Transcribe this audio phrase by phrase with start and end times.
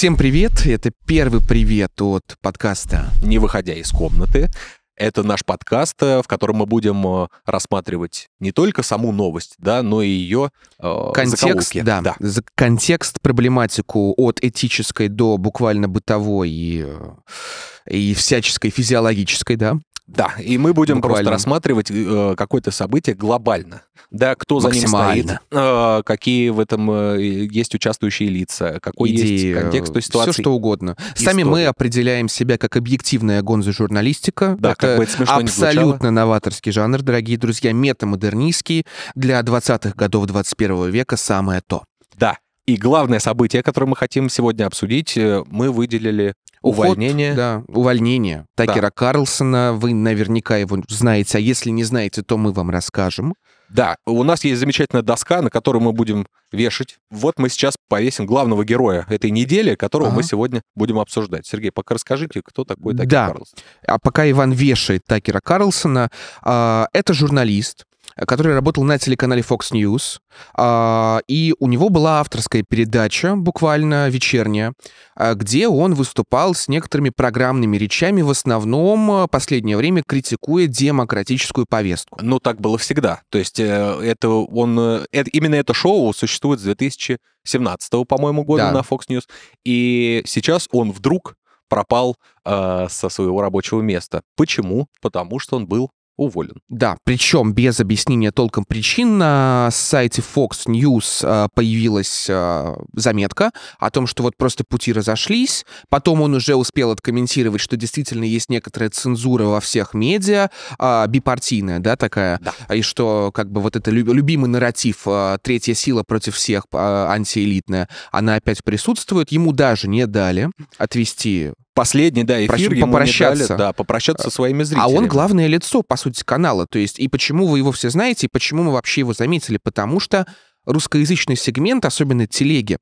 [0.00, 0.64] Всем привет!
[0.64, 3.10] Это первый привет от подкаста.
[3.22, 4.48] Не выходя из комнаты.
[4.96, 9.82] Это наш подкаст, э, в котором мы будем э, рассматривать не только саму новость, да,
[9.82, 12.16] но и ее э, контекст, да, да.
[12.54, 19.76] контекст, проблематику от этической до буквально бытовой и, э, и всяческой физиологической, да.
[20.10, 21.16] Да, и мы будем Буквально.
[21.16, 23.82] просто рассматривать э, какое-то событие глобально.
[24.10, 29.30] Да, кто за ним стоит, э, какие в этом э, есть участвующие лица, какой Идеи,
[29.30, 30.32] есть контекст той ситуации.
[30.32, 30.96] Все что угодно.
[30.98, 31.24] История.
[31.24, 34.56] Сами мы определяем себя как объективная гонзо-журналистика.
[34.58, 38.84] Да, это как бы это смешно абсолютно новаторский жанр, дорогие друзья, метамодернистский.
[39.14, 41.84] Для 20-х годов 21 века самое то.
[42.18, 47.34] Да, и главное событие, которое мы хотим сегодня обсудить, э, мы выделили Увольнение.
[47.34, 48.90] да, увольнение Такера да.
[48.90, 49.72] Карлсона.
[49.72, 53.34] Вы наверняка его знаете, а если не знаете, то мы вам расскажем.
[53.70, 56.98] Да, у нас есть замечательная доска, на которую мы будем вешать.
[57.10, 60.16] Вот мы сейчас повесим главного героя этой недели, которого ага.
[60.16, 61.46] мы сегодня будем обсуждать.
[61.46, 63.26] Сергей, пока расскажите, кто такой Такер да.
[63.28, 63.58] Карлсон.
[63.86, 66.10] А пока Иван вешает Такера Карлсона,
[66.42, 67.84] а, это журналист,
[68.16, 70.20] который работал на телеканале Fox News,
[70.54, 74.74] а, и у него была авторская передача, буквально вечерняя,
[75.14, 81.66] а, где он выступал с некоторыми программными речами, в основном а, последнее время критикуя демократическую
[81.66, 82.18] повестку.
[82.22, 83.22] Ну, так было всегда.
[83.30, 88.64] То есть э, это он, э, это, именно это шоу существует с 2017, по-моему, года
[88.64, 88.72] да.
[88.72, 89.24] на Fox News,
[89.64, 91.36] и сейчас он вдруг
[91.68, 94.22] пропал э, со своего рабочего места.
[94.36, 94.88] Почему?
[95.00, 95.90] Потому что он был
[96.20, 96.60] уволен.
[96.68, 103.90] Да, причем без объяснения толком причин на сайте Fox News а, появилась а, заметка о
[103.90, 105.64] том, что вот просто пути разошлись.
[105.88, 111.78] Потом он уже успел откомментировать, что действительно есть некоторая цензура во всех медиа, а, бипартийная,
[111.78, 112.74] да, такая, да.
[112.74, 115.06] и что как бы вот это любимый нарратив
[115.42, 119.32] «третья сила против всех», антиэлитная, она опять присутствует.
[119.32, 123.48] Ему даже не дали отвести последний, да, эфир ему попрощаться.
[123.48, 124.92] Дали, да, попрощаться со своими зрителями.
[124.92, 126.66] А он главное лицо, по сути, канала.
[126.70, 129.58] То есть, и почему вы его все знаете, и почему мы вообще его заметили?
[129.62, 130.26] Потому что
[130.66, 132.76] русскоязычный сегмент, особенно телеги,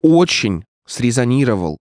[0.00, 1.76] очень срезонировал.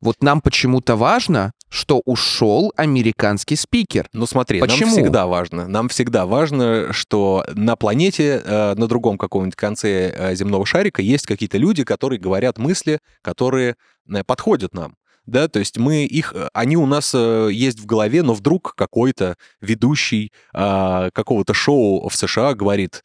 [0.00, 4.08] Вот нам почему-то важно, что ушел американский спикер.
[4.12, 4.90] Ну смотри, Почему?
[4.90, 5.66] нам всегда важно.
[5.66, 11.26] Нам всегда важно, что на планете, э, на другом каком-нибудь конце э, земного шарика есть
[11.26, 13.74] какие-то люди, которые говорят мысли, которые
[14.08, 14.94] э, подходят нам
[15.26, 18.74] да, то есть мы их, э, они у нас э, есть в голове, но вдруг
[18.76, 23.02] какой-то ведущий а, какого-то шоу в США говорит,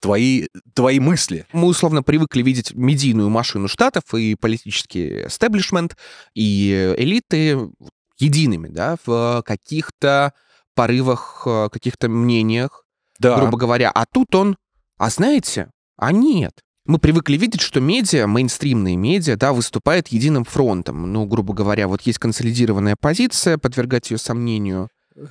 [0.00, 1.46] твои, твои мысли.
[1.52, 5.96] Мы условно привыкли видеть медийную машину штатов и политический эстеблишмент,
[6.34, 7.70] и элиты
[8.18, 10.32] едиными, да, в каких-то
[10.74, 12.84] порывах, э, каких-то мнениях,
[13.18, 13.36] да.
[13.36, 13.90] грубо говоря.
[13.94, 14.56] А тут он,
[14.98, 21.12] а знаете, а нет мы привыкли видеть, что медиа, мейнстримные медиа, да, выступают единым фронтом.
[21.12, 24.88] Ну, грубо говоря, вот есть консолидированная позиция, подвергать ее сомнению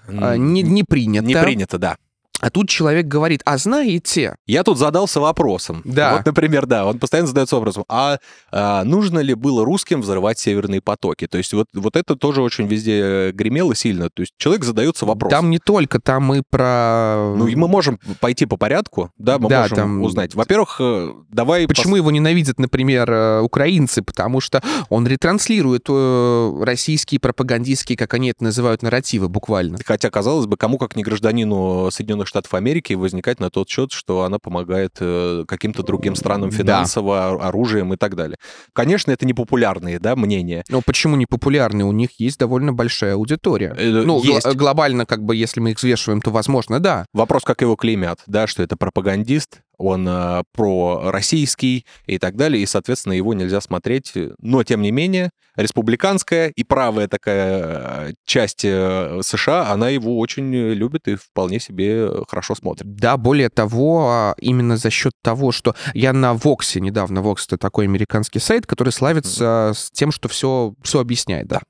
[0.08, 1.26] а, не, не принято.
[1.26, 1.98] Не принято, да.
[2.40, 4.36] А тут человек говорит, а знаете...
[4.48, 5.82] Я тут задался вопросом.
[5.84, 6.16] Да.
[6.18, 8.20] Вот, например, да, он постоянно задается вопросом, а,
[8.52, 11.28] а нужно ли было русским взрывать северные потоки?
[11.28, 14.10] То есть вот, вот это тоже очень везде гремело сильно.
[14.10, 15.38] То есть человек задается вопросом.
[15.38, 17.34] Там не только, там и про...
[17.36, 20.02] Ну, и мы можем пойти по порядку, да, мы да, можем там...
[20.04, 20.36] узнать.
[20.36, 21.68] Во-первых, э, давай...
[21.68, 21.98] Почему пос...
[21.98, 24.02] его ненавидят, например, э, украинцы?
[24.02, 29.78] Потому что он ретранслирует э, российские пропагандистские, как они это называют, нарративы буквально.
[29.86, 34.24] Хотя, казалось бы, кому как не гражданину Соединенных Штатов Америки возникать на тот счет, что
[34.24, 37.48] она помогает э, каким-то другим странам финансово, да.
[37.48, 38.38] оружием и так далее.
[38.74, 40.64] Конечно, это не популярные да, мнения.
[40.70, 41.86] Но почему не популярные?
[41.86, 43.76] У них есть довольно большая аудитория.
[43.78, 44.46] Э, ну, есть.
[44.46, 47.06] Гл- глобально, как бы, если мы их взвешиваем, то возможно, да.
[47.14, 52.66] Вопрос, как его клеймят, да, что это пропагандист, он э, пророссийский и так далее, и,
[52.66, 54.14] соответственно, его нельзя смотреть.
[54.40, 60.54] Но, тем не менее, республиканская и правая такая э, часть э, США, она его очень
[60.54, 62.94] любит и вполне себе хорошо смотрит.
[62.96, 67.58] Да, более того, а, именно за счет того, что я на Воксе недавно, Вокс это
[67.58, 69.74] такой американский сайт, который славится mm-hmm.
[69.74, 71.62] с тем, что все, все объясняет, да.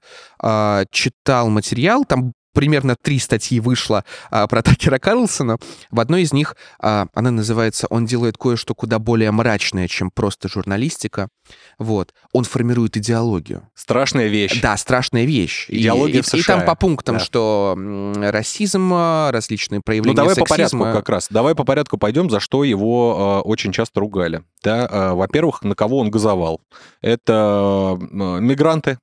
[0.42, 0.86] да.
[0.92, 5.58] Читал материал, там примерно три статьи вышло а, про Такера Карлсона.
[5.92, 10.50] В одной из них а, она называется «Он делает кое-что куда более мрачное, чем просто
[10.50, 11.30] журналистика».
[11.78, 12.14] Вот.
[12.34, 13.70] Он формирует идеологию.
[13.76, 14.60] Страшная вещь.
[14.62, 15.68] Да, страшная вещь.
[15.70, 16.38] Идеология и, в США.
[16.38, 17.24] И, и там по пунктам, да.
[17.24, 17.78] что
[18.18, 20.80] расизм, различные проявления Ну, давай сексизма.
[20.80, 21.28] по порядку как раз.
[21.30, 24.44] Давай по порядку пойдем, за что его э, очень часто ругали.
[24.64, 26.60] Да, э, во-первых, на кого он газовал.
[27.02, 28.04] Это э,
[28.42, 28.98] мигранты,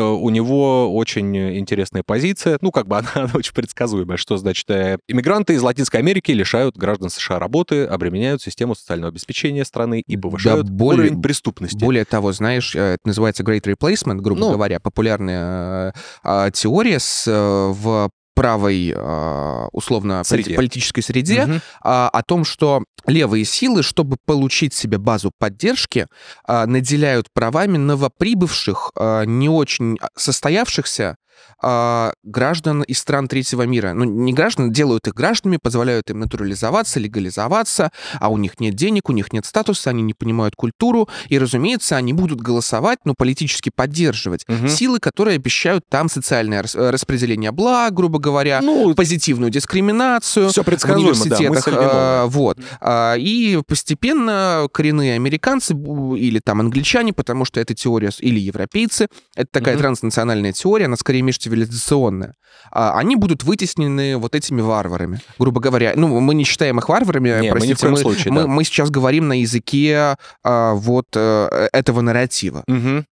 [0.00, 4.98] у него очень интересная позиция, ну, как бы она, она очень предсказуемая, что значит, э,
[5.08, 10.66] иммигранты из Латинской Америки лишают граждан США работы, обременяют систему социального обеспечения страны и повышают
[10.66, 11.78] Да, более- уровень преступности.
[11.84, 14.52] Более того, знаешь, э, это называется Great Replacement, грубо Ну.
[14.52, 15.92] говоря, популярная э,
[16.22, 17.32] а, теория с, э,
[17.72, 20.54] в правой, э, условно, Среде.
[20.54, 26.06] политической среде, а, о том, что левые силы, чтобы получить себе базу поддержки,
[26.46, 31.16] а, наделяют правами новоприбывших, а, не очень состоявшихся
[31.62, 33.92] а, граждан из стран третьего мира.
[33.94, 37.90] Ну, не граждан, делают их гражданами, позволяют им натурализоваться, легализоваться,
[38.20, 41.96] а у них нет денег, у них нет статуса, они не понимают культуру, и, разумеется,
[41.96, 44.68] они будут голосовать, но политически поддерживать Мгм.
[44.68, 50.64] силы, которые обещают там социальное э, распределение благ, грубо говоря, Ну, позитивную дискриминацию, все в
[50.66, 51.50] предсказуемо, да, университетах.
[51.50, 52.26] мысль не а, новая.
[52.26, 52.58] вот.
[52.80, 59.48] А, И постепенно коренные американцы или там англичане, потому что эта теория, или европейцы, это
[59.50, 59.82] такая Мгм.
[59.82, 62.34] транснациональная теория, она скорее межцивилизационная,
[62.70, 65.92] а, они будут вытеснены вот этими варварами, грубо говоря.
[65.96, 68.46] Ну, мы не считаем их варварами, Не, мы простите, коем мы, случае, мы- да.
[68.46, 72.64] мы сейчас говорим на языке а, вот э, этого нарратива.
[72.66, 73.06] Мгм.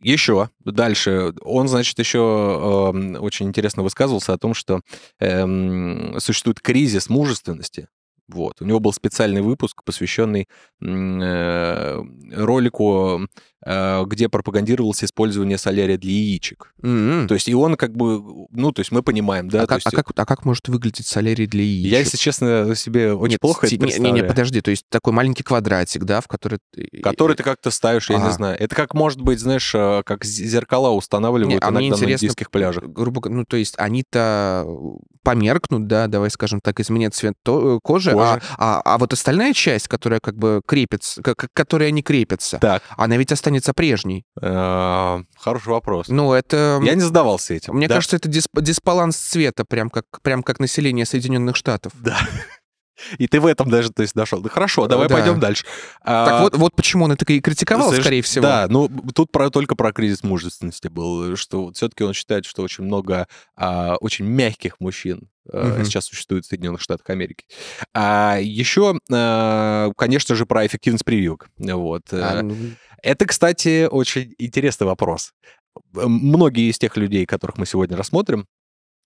[0.00, 1.34] Еще дальше.
[1.42, 4.80] Он, значит, еще эм, очень интересно высказывался о том, что
[5.18, 7.88] эм, существует кризис мужественности.
[8.28, 8.60] Вот.
[8.60, 10.48] У него был специальный выпуск, посвященный
[10.82, 12.02] э,
[12.32, 13.20] ролику,
[13.64, 16.72] э, где пропагандировалось использование солярия для яичек.
[16.82, 17.26] М-м.
[17.28, 19.86] То есть и он как бы, ну, то есть мы понимаем, да, а, как, есть
[19.86, 21.92] а как- а как может выглядеть солярий для яичек?
[21.92, 24.28] я, если честно, себе очень Нет, плохо это не, не, не, представляю.
[24.28, 26.58] подожди, то есть такой маленький квадратик, да, в который...
[27.02, 28.32] Который ты как-то ставишь, я не Ага.
[28.32, 28.56] знаю.
[28.60, 32.24] Это как может быть, знаешь, э, как зеркала устанавливают Не, а мне иногда на интересно,
[32.26, 32.84] индийских пляжах.
[32.84, 34.66] грубо ну, то есть они-то
[35.22, 38.42] померкнут, да, давай скажем так, изменят цвет э, кожи, Кожи.
[38.56, 42.82] А, а, а вот остальная часть, которая как бы крепится, к- которая не крепится, Так,
[42.96, 44.24] она ведь останется прежней.
[44.40, 46.08] э, хороший вопрос.
[46.08, 46.80] Ну, это...
[46.82, 47.74] Я не задавался этим.
[47.74, 47.96] Мне Да.
[47.96, 51.92] кажется, это дисп- дисбаланс цвета, прям как, прям как население Соединенных Штатов.
[51.94, 52.18] Да.
[53.18, 54.40] И ты в этом даже, то есть, нашел.
[54.40, 55.14] Да хорошо, давай Да.
[55.16, 55.64] пойдем дальше.
[56.04, 58.42] Так А, вот, вот почему он это и критиковал, Соверш- скорее всего.
[58.42, 62.84] Да, ну тут про, только про кризис мужественности был, что все-таки он считает, что очень
[62.84, 65.84] много а, очень мягких мужчин а, Мгм.
[65.84, 67.44] сейчас существует в Соединенных Штатах Америки.
[67.94, 71.48] А еще, а, конечно же, про эффективность прививок.
[71.58, 72.02] Вот.
[72.12, 72.56] А, Э, ну,
[73.02, 75.32] Это, кстати, очень интересный вопрос.
[75.94, 78.46] Многие из тех людей, которых мы сегодня рассмотрим,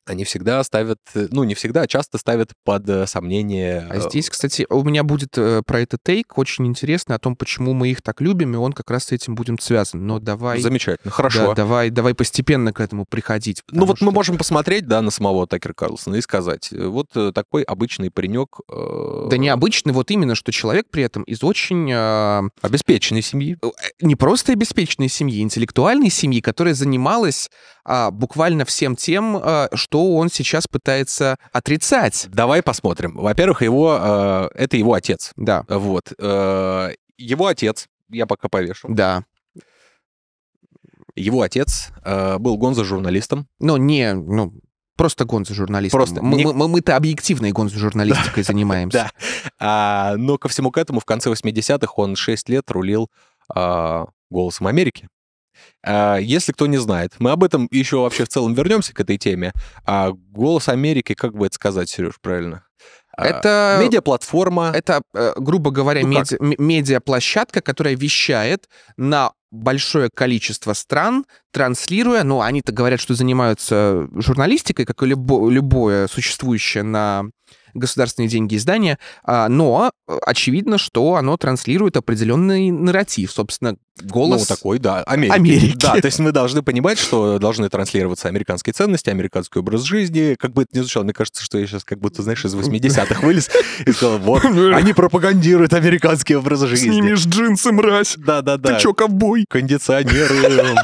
[0.06, 3.86] они всегда ставят, э, ну не всегда, а часто ставят под э, сомнение.
[3.88, 7.72] А э, здесь, кстати, у меня будет про это тейк очень интересно о том, почему
[7.72, 10.06] мы их так любим, и он как раз с этим будет связан.
[10.06, 10.60] Но давай...
[10.60, 11.54] Замечательно, да, хорошо.
[11.54, 13.62] давай, давай постепенно к этому приходить.
[13.70, 17.08] Ну вот потому мы что- можем посмотреть, да, на самого Такера Карлсона и сказать, вот
[17.34, 18.60] такой обычный паренек.
[18.70, 23.58] э, Да необычный вот именно, что человек при этом из очень э, Обеспеченной семьи.
[24.00, 27.50] не просто обеспеченной семьи, интеллектуальной семьи, которая занималась
[27.84, 32.26] а, буквально всем тем, а, что он сейчас пытается отрицать.
[32.30, 33.16] Давай посмотрим.
[33.16, 35.32] Во-первых, его, э, это его отец.
[35.36, 36.12] Да, Вот.
[36.18, 39.24] э, Его отец, я пока повешу, да.
[41.14, 43.46] его отец э, был гонзо-журналистом.
[43.60, 44.52] Но не, ну,
[44.96, 45.98] просто гонзо журналистом.
[45.98, 48.98] Просто Мы, не- мы- мы-то объективной гонзо журналистикой занимаемся.
[48.98, 49.10] Да.
[49.58, 53.10] А, но ко всему к этому в конце 80-х он 6 лет рулил
[53.54, 55.08] а, «Голосом Америки».
[55.84, 59.18] А, Если кто не знает, мы об этом еще вообще в целом вернемся к этой
[59.18, 59.52] теме.
[59.84, 62.64] А «Голос Америки», как бы это сказать, Сереж, правильно?
[63.16, 63.78] А, Это...
[63.80, 64.72] Медиаплатформа.
[64.74, 72.40] Это, э, грубо говоря, Ну меди- медиаплощадка, которая вещает на большое количество стран, транслируя, ну,
[72.40, 77.26] они-то говорят, что занимаются журналистикой, как и любо- любое существующее на
[77.74, 84.48] государственные деньги издание, а, но э, очевидно, что оно транслирует определенный нарратив, собственно, голос...
[84.48, 85.34] Ну, такой, да, Америки.
[85.34, 85.78] Америки.
[85.80, 90.34] Да, то есть мы должны понимать, что должны транслироваться американские ценности, американский образ жизни.
[90.38, 93.20] Как бы это ни звучало, мне кажется, что я сейчас как будто, знаешь, из 80-х
[93.26, 93.50] вылез
[93.86, 97.14] и сказал, вот, они пропагандируют американский образ жизни.
[97.26, 98.14] джинсы, мразь!
[98.16, 98.72] Да-да-да.
[98.94, 99.44] ковбой?
[99.48, 100.34] Кондиционеры,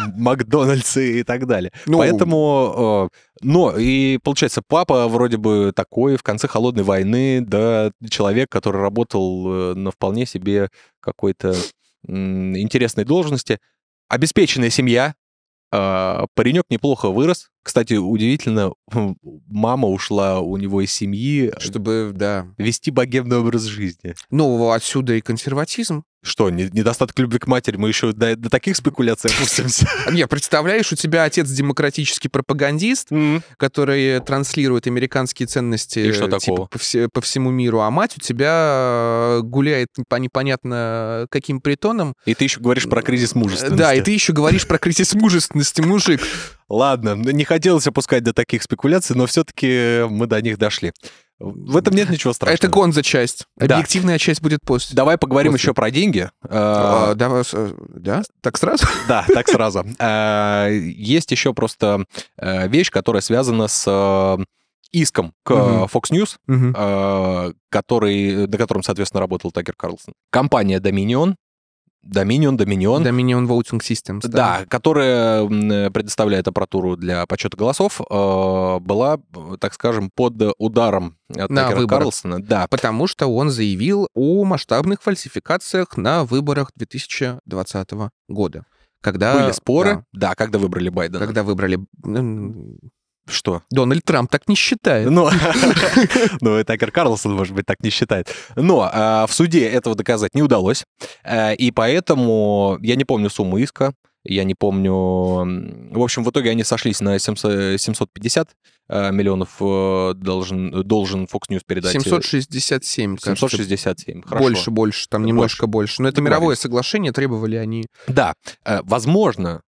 [0.58, 1.72] Макдональдсы и так далее.
[1.86, 7.90] Ну, Поэтому, э, но, и получается, папа вроде бы такой в конце холодной войны, да,
[8.10, 10.68] человек, который работал э, на вполне себе
[11.00, 11.54] какой-то
[12.06, 13.58] интересной должности,
[14.08, 15.14] обеспеченная семья,
[15.70, 17.50] а, паренек неплохо вырос.
[17.68, 18.72] Кстати, удивительно,
[19.46, 22.46] мама ушла у него из семьи, Чтобы, да.
[22.56, 24.14] вести богемный образ жизни.
[24.30, 26.02] Ну, отсюда и консерватизм.
[26.20, 27.76] Что, не- недостаток любви к матери?
[27.76, 29.86] Мы еще до, до таких спекуляций опустимся.
[30.10, 33.10] Не, представляешь, у тебя отец демократический пропагандист,
[33.56, 36.66] который транслирует американские ценности И что типа, такого?
[36.66, 42.14] по, все- по всему миру, а мать у тебя э, гуляет по непонятно каким притонам.
[42.24, 43.78] И ты еще говоришь про кризис мужественности.
[43.78, 46.20] Да, и ты еще говоришь про кризис мужественности, мужик.
[46.68, 50.92] Ладно, не хотелось опускать до таких спекуляций, но все-таки мы до них дошли.
[51.40, 52.56] В этом нет ничего страшного.
[52.56, 53.46] Это гонза часть.
[53.56, 53.76] Да.
[53.76, 54.94] Объективная часть будет после.
[54.96, 55.64] Давай поговорим После.
[55.66, 56.28] еще про деньги.
[56.48, 58.22] А, А, да, с- да?
[58.42, 58.86] Так сразу?
[59.08, 59.84] Да, так сразу.
[59.98, 62.04] А, Есть еще просто
[62.38, 64.44] э, вещь, которая связана с э,
[64.92, 65.52] иском к.
[65.52, 70.14] Fox News, э, который, на котором, соответственно, работал Такер Карлсон.
[70.30, 71.34] Компания Dominion,
[72.08, 74.26] Dominion, Dominion, Dominion Voting Systems.
[74.28, 81.16] да, которая м, предоставляет аппаратуру для подсчета голосов, э, была, э, так скажем, под ударом
[81.36, 81.98] от На Такера выборах.
[82.00, 82.42] Карлсона.
[82.42, 87.90] Да, Потому что он заявил о масштабных фальсификациях на выборах 2020
[88.28, 88.64] года.
[89.00, 90.04] Когда, были споры.
[90.12, 91.18] да, Да, когда выбрали Байдена.
[91.20, 91.78] когда выбрали...
[93.28, 93.62] Что?
[93.70, 95.10] Дональд Трамп так не считает.
[95.10, 95.28] Ну,
[96.40, 98.34] ну, и Такер Карлсон, может быть, так не считает.
[98.56, 100.84] Но а, в суде этого доказать не удалось.
[101.22, 103.92] А, и поэтому я не помню сумму иска,
[104.24, 104.92] я не помню...
[104.92, 108.48] В общем, в итоге они сошлись на 700 750
[108.88, 111.92] а, миллионов э, должен, должен Fox News передать.
[111.92, 113.48] 767, кажется.
[113.48, 114.44] 767, хорошо.
[114.44, 115.32] Больше, больше, там Больше.
[115.32, 116.02] немножко больше.
[116.02, 117.86] Но это мировое соглашение, требовали они...
[118.06, 119.62] Да, э, возможно,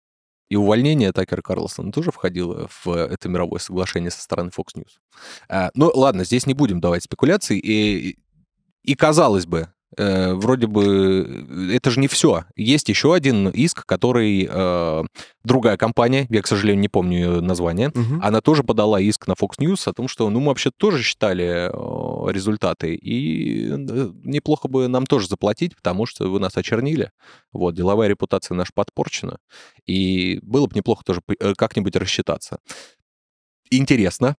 [0.49, 4.97] и увольнение Такера Карлсона тоже входило в это мировое соглашение со стороны Fox News.
[5.47, 7.59] А, Ну, ладно, здесь не будем давать спекуляций.
[7.59, 8.17] И,
[8.83, 12.45] и казалось бы, э, вроде бы э, это же не все.
[12.55, 15.03] Есть еще один иск, который э,
[15.43, 18.21] другая компания, я, к сожалению, не помню ее название, Мгм.
[18.23, 21.69] она тоже подала иск на Fox News о том, что, ну, мы вообще тоже считали
[21.69, 23.67] э, результаты, и
[24.23, 27.11] неплохо бы нам тоже заплатить, потому что вы нас очернили.
[27.51, 29.37] Вот, деловая репутация наша подпорчена,
[29.85, 31.21] и было бы неплохо тоже
[31.57, 32.59] как-нибудь рассчитаться.
[33.71, 34.35] Интересно,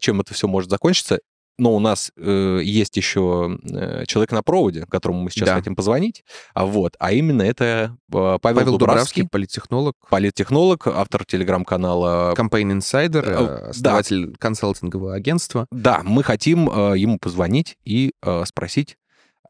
[0.00, 1.20] чем это все может закончиться.
[1.58, 5.54] Но у нас э, есть еще э, человек на проводе, которому мы сейчас Да.
[5.56, 6.24] хотим позвонить.
[6.54, 12.78] А вот, а именно это э, Павел, Павел Дубравский, Дубравский, политтехнолог, политтехнолог, автор телеграм-канала Campaign
[12.78, 13.68] Insider, Э, э, да.
[13.68, 15.66] основатель консалтингового агентства.
[15.70, 18.96] Да, мы хотим э, ему позвонить и э, спросить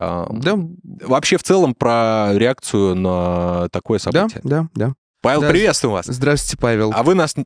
[0.00, 0.58] э, Да,
[1.06, 4.40] вообще в целом про реакцию на такое да, событие.
[4.44, 4.94] да, да.
[5.20, 5.50] Павел, Да.
[5.50, 6.06] приветствуем вас.
[6.06, 6.90] Здравствуйте, Павел.
[6.94, 7.36] А вы нас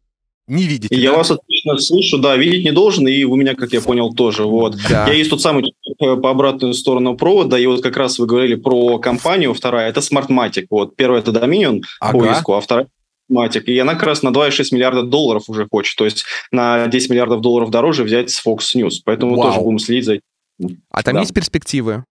[0.47, 0.95] не видите.
[0.95, 1.17] Я да?
[1.19, 4.45] вас отлично слышу, да, видеть не должен, и вы меня, как я понял, тоже.
[4.45, 4.77] Вот.
[4.89, 5.07] Да.
[5.07, 8.55] Я есть тот самый э, по обратную сторону провода, и вот как раз вы говорили
[8.55, 10.67] про компанию, вторая, это Smartmatic.
[10.71, 10.95] Вот.
[10.97, 12.33] Первая это Dominion по Ага.
[12.33, 12.87] иску, а вторая
[13.31, 13.65] Smartmatic.
[13.65, 17.41] И она как раз на 2,6 миллиарда долларов уже хочет, то есть на 10 миллиардов
[17.41, 18.95] долларов дороже взять с Fox News.
[19.05, 19.49] Поэтому Вау.
[19.49, 20.83] тоже будем следить за этим.
[20.91, 21.21] А там Да.
[21.21, 22.05] есть перспективы?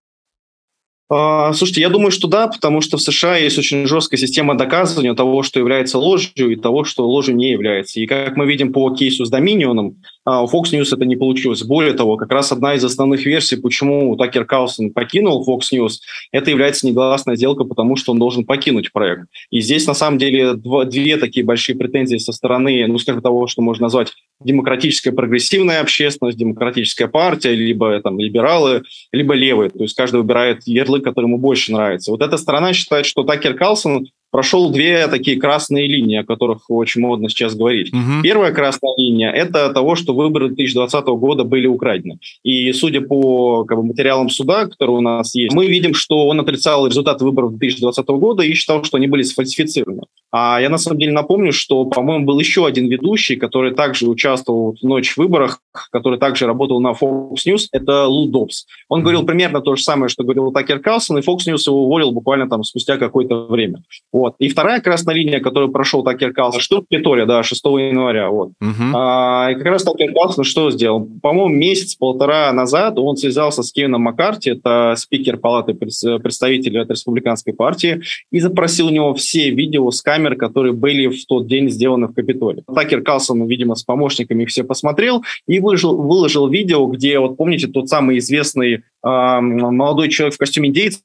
[1.08, 5.14] А, Слушайте, я думаю, что да, потому что в США есть очень жесткая система доказывания
[5.14, 8.00] того, что является ложью, и того, что ложью не является.
[8.00, 11.64] И как мы видим по кейсу с а, у Fox News это не получилось.
[11.64, 16.00] Более того, как раз одна из основных версий, почему Такер Карлсон покинул Fox News,
[16.32, 19.28] это является негласная сделка, потому что он должен покинуть проект.
[19.52, 23.48] И здесь, на самом деле, два- две такие большие претензии со стороны, ну, скажем, того,
[23.48, 24.14] что можно назвать
[24.44, 29.70] демократическая прогрессивная общественность, демократическая партия, либо там либералы, либо левые.
[29.70, 32.12] То есть каждый выбирает ярлык, который ему больше нравится.
[32.12, 37.00] Вот эта сторона считает, что Такер Карлсон прошел две такие красные линии, о которых очень
[37.00, 37.94] модно сейчас говорить.
[37.94, 38.22] Мгм.
[38.22, 42.20] Первая красная линия– это того, что выборы 2020 года были украдены.
[42.44, 46.42] И судя по как бы, материалам суда, которые у нас есть, мы видим, что он
[46.42, 50.02] отрицал результаты выборов 2020 года и считал, что они были сфальсифицированы.
[50.38, 54.76] А я на самом деле напомню, что, по-моему, был еще один ведущий, который также участвовал
[54.76, 55.62] в ночь в выборах,
[55.94, 58.66] который также работал на Fox News, это Лу Добс.
[58.90, 62.12] Он говорил примерно то же самое, что говорил Такер Карлсон, и Fox News его уволил
[62.12, 63.84] буквально там спустя какое-то время.
[64.12, 64.36] Вот.
[64.40, 68.30] И вторая красная линия, которую прошел Такер Карлсон, что в Приторе, да, 6 января.
[68.30, 68.52] Вот.
[68.60, 68.94] Мгм.
[68.94, 71.08] А, и как раз Такер Карлсон что сделал?
[71.22, 78.02] По-моему, месяц-полтора назад он связался с Кевином Маккарти, это спикер Палаты представителей от Республиканской партии,
[78.34, 82.14] и запросил у него все видео с камер, которые были в тот день сделаны в
[82.16, 82.64] Капитолии.
[82.74, 87.68] Такер Карлсон, видимо, с помощниками их все посмотрел и выложил, выложил видео, где, вот помните,
[87.68, 91.02] тот самый известный а, молодой человек в костюме индейца,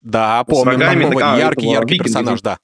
[0.00, 0.72] Да, помню.
[0.72, 2.58] рогами, такого такая, яркий, этого, яркий викинги, персонаж, да.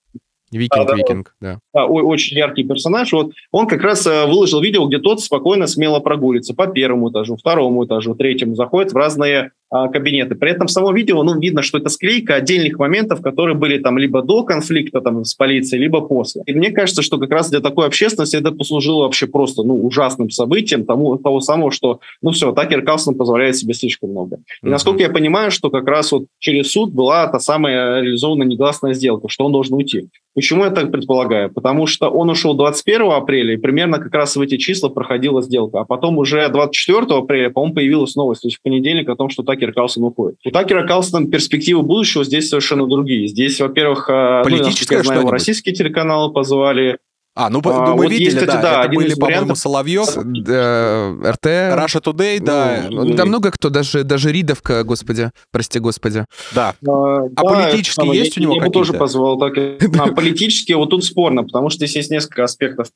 [0.50, 0.94] Викинг, да, да.
[0.96, 1.58] викинг, да.
[1.74, 5.66] а, о- очень яркий персонаж, вот он как раз э, выложил видео, где тот спокойно,
[5.66, 10.34] смело прогулится по первому этажу, второму этажу, третьему, заходит в разные а, кабинеты.
[10.34, 13.98] При этом в самом видео, ну, видно, что это склейка отдельных моментов, которые были там
[13.98, 16.42] либо до конфликта там с полицией, либо после.
[16.46, 20.30] И мне кажется, что как раз для такой общественности это послужило вообще просто, ну, ужасным
[20.30, 24.37] событием тому, того самого, что, ну, все, Такер Карлсон позволяет себе слишком много.
[24.37, 24.70] И mm-hmm.
[24.70, 29.28] насколько я понимаю, что как раз вот через суд была та самая реализована негласная сделка,
[29.28, 30.08] что он должен уйти.
[30.38, 31.50] Почему я так предполагаю?
[31.52, 35.80] Потому что он ушел 21 апреля, и примерно как раз в эти числа проходила сделка.
[35.80, 39.42] А потом уже 24 апреля, по-моему, появилась новость, то есть в понедельник о том, что
[39.42, 40.38] Такер Карлсон уходит.
[40.44, 43.28] У Такера Карлсона перспективы будущего здесь совершенно другие.
[43.28, 46.98] Здесь, во-первых, э, Политическое ну, я знаю, российские телеканалы позвали,
[47.38, 50.08] а, ну, а, ну мы вот видели, есть, кстати, да, да, это были, по-моему, Соловьев,
[50.16, 52.86] да, РТ, Russia Today, да.
[52.90, 56.24] Ну, да много кто, даже, даже Ридовка, господи, прости господи.
[56.52, 56.74] Да.
[56.84, 58.64] А, а да, политически есть я, у него я какие-то?
[58.64, 59.52] Я бы тоже позвал так.
[60.00, 62.88] А, политически вот тут спорно, потому что здесь есть несколько аспектов.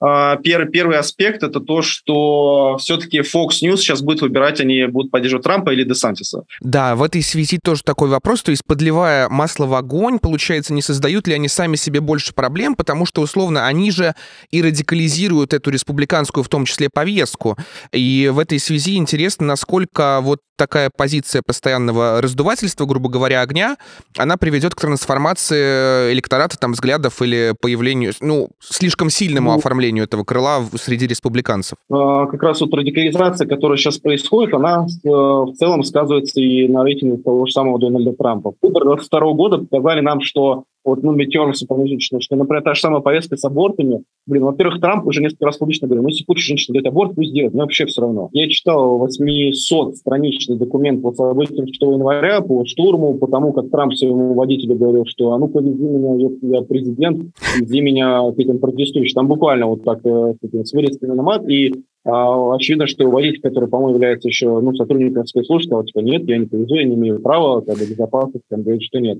[0.00, 5.10] А, первый, первый аспект это то, что все-таки Fox News сейчас будет выбирать, они будут
[5.10, 6.44] поддерживать Трампа или Десантиса.
[6.60, 10.82] Да, в этой связи тоже такой вопрос, то есть подливая масло в огонь, получается, не
[10.82, 14.14] создают ли они сами себе больше проблем, потому что, условно, они же
[14.50, 17.56] и радикализируют эту республиканскую, в том числе, повестку.
[17.92, 23.76] И в этой связи интересно, насколько вот такая позиция постоянного раздувательства, грубо говоря, огня,
[24.18, 30.24] она приведет к трансформации электората, там, взглядов или появлению, ну, слишком сильному ну, оформлению этого
[30.24, 31.78] крыла среди республиканцев?
[31.90, 36.84] А, как раз вот радикализация, которая сейчас происходит, она э, в целом сказывается и на
[36.84, 38.52] рейтинге того же самого Дональда Трампа.
[38.60, 43.00] Выборы 2022 года показали нам, что вот, ну, метеорсы промежуточные, что, например, та же самая
[43.00, 46.74] повестка с абортами, блин, во-первых, Трамп уже несколько раз публично говорил, ну, если хочешь женщина
[46.74, 48.28] делать аборт, пусть делает, мне вообще все равно.
[48.32, 54.34] Я читал 800-страничный документ по событиям 6 января, по штурму, по тому, как Трамп своему
[54.34, 59.14] водителю говорил, что, а ну, повези меня, я президент, вези меня к этим протестующим.
[59.14, 61.72] Там буквально вот так, э, с вырезками на мат, и
[62.04, 66.38] а, очевидно, что водитель, который, по-моему, является еще ну, сотрудником спецслужб, сказал, типа, нет, я
[66.38, 69.18] не повезу, я не имею права, как бы, безопасности, там, говорит, что нет.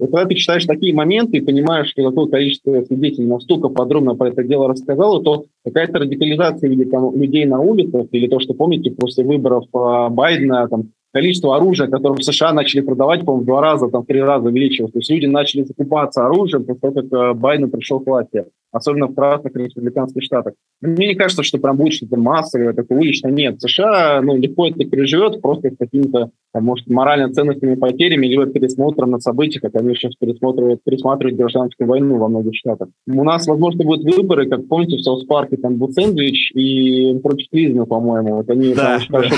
[0.00, 4.30] И когда ты читаешь такие моменты и понимаешь, что такое количество свидетелей настолько подробно про
[4.30, 9.64] это дело рассказало, то какая-то радикализация людей на улицах, или то, что помните, после выборов
[9.74, 14.02] э, Байдена, там, количество оружия, которое в США начали продавать, по-моему, в два раза, там,
[14.02, 14.92] в три раза увеличилось.
[14.92, 19.06] То есть люди начали закупаться оружием после того, как э, Байден пришел к власти, особенно
[19.06, 20.54] в красных республиканских штатах.
[20.80, 23.32] Мне не кажется, что прям будет что-то массовое, такое уличное.
[23.32, 29.10] Нет, США ну, легко это переживет просто с какими-то, там, может, морально-ценностными потерями, либо пересмотром
[29.10, 32.88] на события, как они сейчас пересматривают, пересматривают гражданскую войну во многих штатах.
[33.08, 37.18] У нас, возможно, будут выборы, как помните, в South Park е там был сэндвич и
[37.20, 38.36] против клизма, по-моему.
[38.36, 39.18] Вот они да, там да.
[39.18, 39.36] хорошо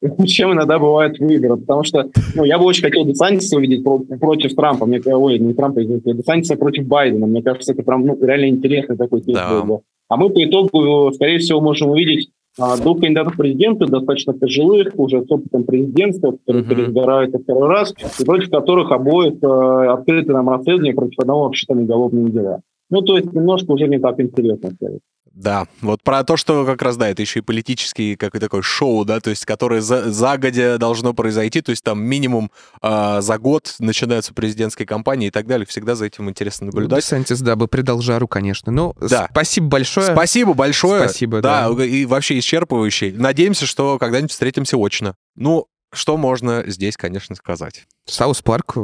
[0.26, 1.56] чем иногда бывают выборы.
[1.56, 4.86] Потому что ну, я бы очень хотел Десантиса увидеть про- против Трампа.
[4.86, 7.26] Мне, ой, не Трампа, извините, Десантиса против Байдена.
[7.26, 9.62] Мне кажется, это прям ну, реально интересный такой кейс да.
[9.62, 9.82] был.
[10.08, 14.92] А мы по итогу, скорее всего, можем увидеть а, двух кандидатов в президенты, достаточно пожилых,
[14.96, 16.68] уже с опытом президентства, которые uh-huh.
[16.68, 21.82] переизбираются второй раз, и против которых обоих э, открыты нам расследование против одного вообще там
[21.82, 22.60] уголовные дела.
[22.90, 24.70] Ну, то есть немножко уже не так интересно.
[24.70, 25.00] Сказать.
[25.32, 29.04] Да, вот про то, что как раз, да, это еще и политический какой такой шоу,
[29.04, 32.50] да, то есть, которое за, загодя должно произойти, то есть там минимум
[32.82, 37.04] э, за год начинаются президентские кампании и так далее, всегда за этим интересно ну, наблюдать.
[37.04, 38.72] Сантис, да, бы придал жару, конечно.
[38.72, 39.28] Ну, да.
[39.30, 40.12] спасибо большое.
[40.12, 41.08] Спасибо большое.
[41.08, 41.68] Спасибо, да.
[41.68, 43.12] Да, и вообще исчерпывающий.
[43.16, 45.14] Надеемся, что когда-нибудь встретимся очно.
[45.36, 47.86] Ну, что можно здесь, конечно, сказать?
[48.06, 48.74] South Park.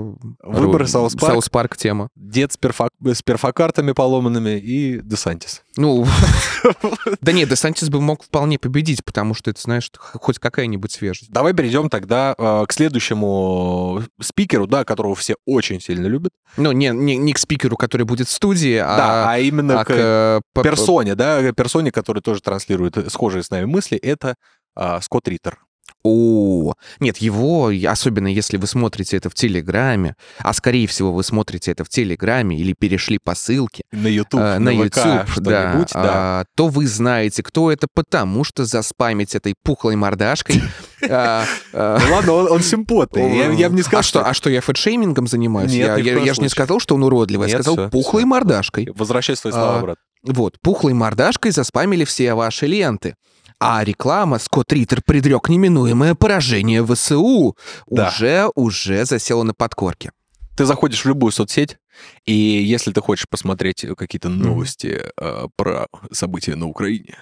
[0.42, 1.32] Выборы South Park.
[1.32, 2.08] South Park тема.
[2.14, 2.88] Дед с, перфа...
[3.02, 5.62] с перфокартами поломанными и Десантис.
[5.76, 6.06] Ну,
[7.20, 11.30] да нет, Десантис бы мог вполне победить, потому что это, знаешь, хоть какая-нибудь свежесть.
[11.30, 16.32] Давай перейдем тогда э, к следующему спикеру, да, которого все очень сильно любят.
[16.56, 18.96] Ну, не, не, не к спикеру, который будет в студии, а...
[18.96, 23.98] Да, а именно а к, персоне, да, персоне, который тоже транслирует схожие с нами мысли,
[23.98, 24.36] это
[24.76, 25.58] э, Скотт Риттер.
[26.06, 31.72] О, нет, его, особенно если вы смотрите это в Телеграме, а скорее всего вы смотрите
[31.72, 35.02] это в Телеграме или перешли по ссылке на YouTube, э, на, на YouTube,
[35.36, 35.86] да, да.
[35.94, 40.62] А, то вы знаете, кто это, потому что заспамить этой пухлой мордашкой.
[41.06, 43.58] А, а, ну ладно, он симпотный.
[43.58, 44.26] Я бы не сказал, что...
[44.26, 45.70] А что, я фэтшеймингом занимаюсь?
[45.70, 45.98] Я
[46.34, 48.88] же не сказал, что он уродливый, я сказал пухлой мордашкой.
[48.94, 49.98] Возвращай свои слова, брат.
[50.22, 53.16] Вот, пухлой мордашкой заспамили все ваши ленты.
[53.58, 57.56] А реклама Скотт Риттер предрек неминуемое поражение ВСУ.
[57.86, 58.08] Да.
[58.08, 60.12] Уже, уже засела на подкорке.
[60.56, 61.78] Ты заходишь в любую соцсеть,
[62.26, 65.46] и если ты хочешь посмотреть какие-то новости mm-hmm.
[65.46, 67.16] э, про события на Украине,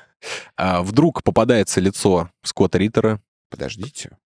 [0.59, 3.21] э, вдруг попадается лицо Скотта Риттера.
[3.49, 4.16] Подождите.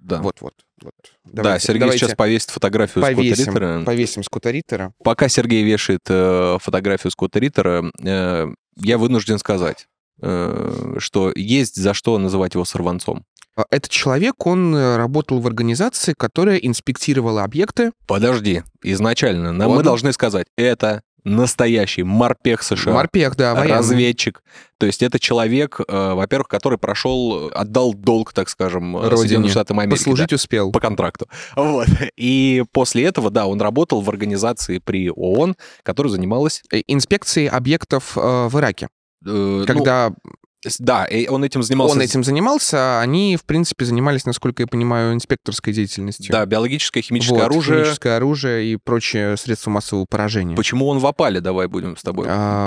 [0.00, 0.20] Да.
[0.20, 0.54] Вот-вот.
[0.82, 0.92] Вот.
[1.24, 3.84] Давайте, да, Сергей сейчас повесит фотографию повесим, Скотта Риттера.
[3.84, 4.92] Повесим Скотта Риттера.
[5.02, 12.18] Пока Сергей вешает э, фотографию Скотта Риттера, э, я вынужден сказать, что есть за что
[12.18, 13.24] называть его сорванцом.
[13.56, 17.92] А Этот человек, он э, работал в организации, которая инспектировала объекты.
[18.06, 22.92] Подожди, изначально нам Он- мы должны сказать, это настоящий морпех США.
[22.92, 23.78] Морпех, да, военный.
[23.78, 24.42] разведчик.
[24.78, 29.16] То есть это человек, э, во-первых, который прошел, отдал долг, так скажем, э, Родине.
[29.16, 29.98] Соединенным Штатам Америки.
[29.98, 30.66] Послужить успел.
[30.70, 31.26] да, по контракту.
[31.56, 31.88] Вот.
[32.16, 36.62] И после этого, да, он работал в организации при ООН, которая занималась...
[36.70, 38.88] Э, Инспекции объектов э, в Ираке.
[39.26, 40.12] Э, ну, Когда
[40.78, 41.94] да, и он этим занимался.
[41.94, 46.30] он этим занимался, они, в принципе, занимались, насколько я понимаю, инспекторской деятельностью.
[46.32, 47.84] Да, биологическое, химическое Вот, оружие.
[47.84, 50.56] Химическое оружие и прочие средства массового поражения.
[50.56, 51.40] Почему он в опале?
[51.40, 52.66] Давай будем с тобой А,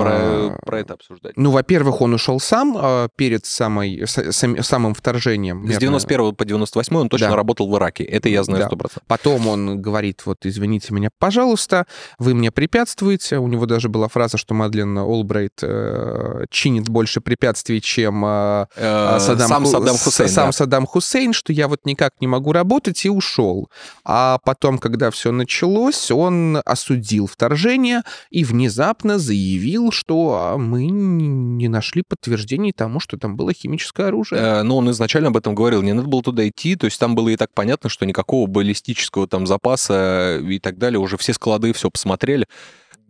[0.58, 1.34] про, про это обсуждать.
[1.38, 5.60] Ну, во-первых, он ушел сам э, перед самой, сам- самым вторжением.
[5.64, 5.80] С мирным.
[5.80, 7.36] 91 по 98 он точно Да.
[7.36, 8.04] работал в Ираке.
[8.04, 8.76] Это я знаю Да.
[8.76, 9.00] 100%.
[9.08, 11.86] Потом он говорит, вот, извините меня, пожалуйста,
[12.18, 13.38] вы мне препятствуете.
[13.38, 19.18] У него даже была фраза, что Мадлен Олбрайт э, чинит больше препятствий, чем э, Э,
[19.20, 20.30] Саддам Сам Ху- Саддам Хусейн.
[20.30, 20.52] сам да.
[20.52, 23.70] Саддам Хусейн, что я вот никак не могу работать, и ушел.
[24.06, 31.68] А потом, когда все началось, он осудил вторжение и внезапно заявил, что а, мы не
[31.68, 34.42] нашли подтверждений тому, что там было химическое оружие.
[34.42, 37.16] Э, Ну, он изначально об этом говорил, не надо было туда идти, то есть там
[37.16, 41.74] было и так понятно, что никакого баллистического там запаса и так далее, уже все склады
[41.74, 42.46] все посмотрели.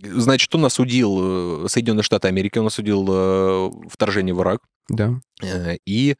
[0.01, 5.19] Значит, он осудил э, Соединенные Штаты Америки, он осудил э, вторжение в Ирак, Да.
[5.43, 6.15] Э, и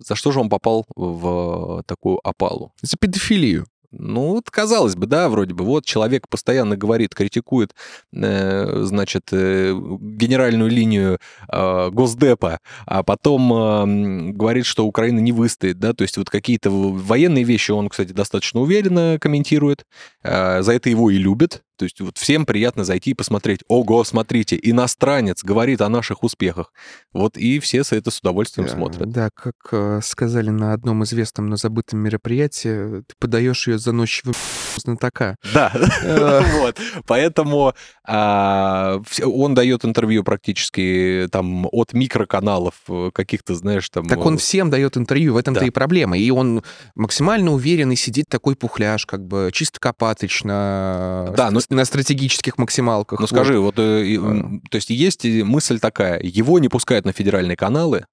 [0.00, 2.72] за что же он попал в такую опалу?
[2.80, 3.66] За педофилию.
[3.90, 5.64] Ну, вот, казалось бы, да, вроде бы.
[5.64, 7.74] Вот человек постоянно говорит, критикует,
[8.12, 11.18] э, значит, э, генеральную линию
[11.50, 16.70] э, Госдепа, а потом э, говорит, что Украина не выстоит, да, то есть вот какие-то
[16.70, 19.86] военные вещи он, кстати, достаточно уверенно комментирует,
[20.22, 24.04] э, за это его и любят, то есть вот всем приятно зайти и посмотреть, ого,
[24.04, 26.72] смотрите, иностранец говорит о наших успехах,
[27.12, 29.08] вот и все это с удовольствием Э, смотрят.
[29.10, 34.34] Да, как э, сказали на одном известном, но забытом мероприятии, ты подаешь ее заносчивым
[34.76, 35.36] знатока.
[35.54, 36.42] Да, Э.
[36.60, 36.76] вот.
[37.06, 37.72] Поэтому
[38.06, 42.74] а, он дает интервью практически там от микроканалов
[43.14, 44.06] каких-то, знаешь, там...
[44.06, 45.66] Так он всем дает интервью, в этом-то Да.
[45.66, 46.18] и проблема.
[46.18, 46.62] И он
[46.94, 52.58] максимально уверен и сидит такой пухляж, как бы чисто копатыч на, Да, ну- на стратегических
[52.58, 53.20] максималках.
[53.20, 53.30] Ну Вот.
[53.30, 57.56] скажи, вот, э, м, то есть есть и мысль такая, его не пускают на федеральные
[57.56, 58.06] каналы,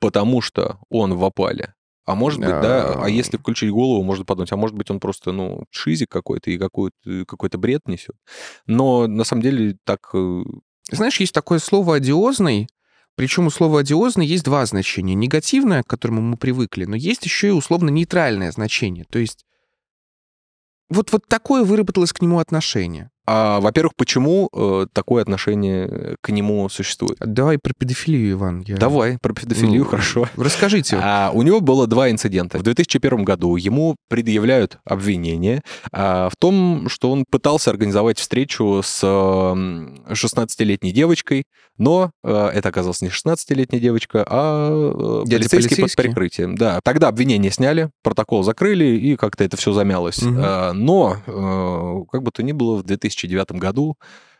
[0.00, 1.74] потому что он в опале.
[2.06, 3.08] А может быть, да, А.
[3.10, 7.24] если включить голову, можно подумать, а может быть, он просто, ну, шизик какой-то и какой-то,
[7.26, 8.16] какой-то бред несет.
[8.66, 10.08] Но на самом деле так...
[10.14, 10.42] э,
[10.90, 12.66] Знаешь, есть такое слово «одиозный»,
[13.14, 15.14] причем у слова «одиозный» есть два значения.
[15.14, 19.04] Негативное, к которому мы привыкли, но есть еще и условно-нейтральное значение.
[19.10, 19.44] То есть
[20.90, 23.10] вот, вот такое выработалось к нему отношение.
[23.30, 27.18] А, во-первых, почему э, такое отношение к нему существует?
[27.20, 28.64] Давай про педофилию, Иван.
[28.66, 30.28] я- Давай, про педофилию, Ну, хорошо.
[30.36, 30.98] Расскажите.
[31.02, 32.58] А, у него было два инцидента.
[32.58, 35.60] В 2001 году ему предъявляют обвинение
[35.92, 41.44] а, в том, что он пытался организовать встречу с м, 16-летней девочкой,
[41.76, 46.02] но э, это оказалась не 16-летняя девочка, а э, Дядя полицейский, под полицейский?
[46.02, 46.54] прикрытием.
[46.56, 50.20] Да, тогда обвинение сняли, протокол закрыли, и как-то это все замялось.
[50.22, 50.40] Мгм.
[50.42, 52.82] А, но, э, как бы то ни было, в
[53.26, 53.96] 2009 году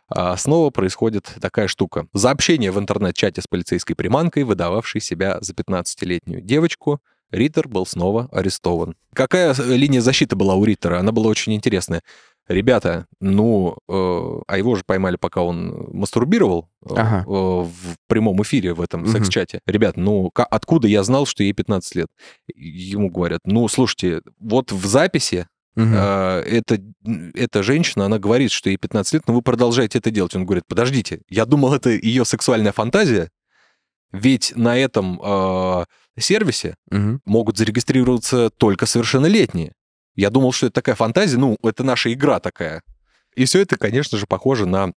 [0.09, 2.07] а, снова происходит такая штука.
[2.13, 6.99] За общение в интернет-чате с полицейской приманкой, выдававшей себя за 15-летнюю девочку,
[7.31, 8.95] Риттер был снова арестован.
[9.13, 10.99] Какая э, линия защиты была у Риттера?
[10.99, 12.01] Она была очень интересная.
[12.47, 17.23] Ребята, ну, э, а его же поймали, пока он мастурбировал э, Ага.
[17.27, 19.61] э, в прямом эфире в этом секс-чате.
[19.67, 22.07] Ребят, ну, откуда я знал, что ей 15 лет?
[22.55, 25.93] Ему говорят, ну, слушайте, вот в записи Мгм.
[25.95, 26.79] а, эта,
[27.33, 30.35] эта женщина, она говорит, что ей 15 лет, но вы продолжаете это делать.
[30.35, 33.29] Он говорит, подождите, я думал, это ее сексуальная фантазия,
[34.11, 35.85] ведь на этом а,
[36.17, 37.21] сервисе Мгм.
[37.25, 39.73] могут зарегистрироваться только совершеннолетние.
[40.15, 42.81] Я думал, что это такая фантазия, ну, это наша игра такая.
[43.35, 44.91] И все это, конечно же, похоже на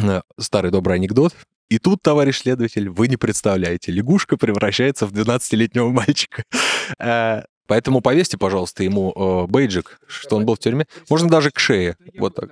[0.00, 1.34] э, старый добрый анекдот.
[1.68, 6.44] И тут, товарищ следователь, вы не представляете, лягушка превращается в 12-летнего мальчика.
[7.66, 10.86] Поэтому повесьте, пожалуйста, ему э, бейджик, что он был в тюрьме.
[11.10, 11.96] Можно даже к шее.
[12.18, 12.50] Вот так.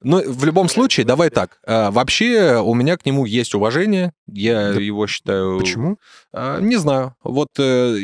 [0.00, 1.58] Но в любом случае, давай так.
[1.66, 4.12] э, Вообще, у меня к нему есть уважение.
[4.26, 5.58] Я Да его считаю...
[5.58, 5.98] Почему?
[6.32, 7.14] А, Не знаю.
[7.24, 7.96] Вот э,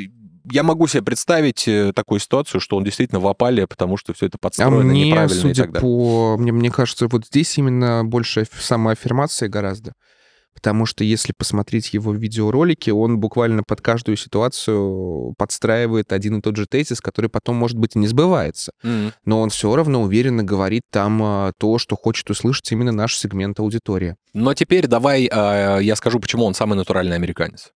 [0.51, 4.27] я могу себе представить э, такую ситуацию, что он действительно в опале, потому что все
[4.27, 5.89] это А подстроено мне, неправильно и судя так далее.
[5.89, 6.37] по...
[6.37, 9.93] Мне, мне кажется, вот здесь именно больше аф- самоаффирмации гораздо.
[10.55, 16.57] Потому что если посмотреть его видеоролики, он буквально под каждую ситуацию подстраивает один и тот
[16.57, 18.73] же тезис, который потом, может быть, и не сбывается.
[18.83, 19.13] Мгм.
[19.25, 23.59] Но он все равно уверенно говорит там а, то, что хочет услышать именно наш сегмент
[23.59, 24.17] аудитории.
[24.33, 27.73] Но теперь давай а, я скажу, почему он самый натуральный американец.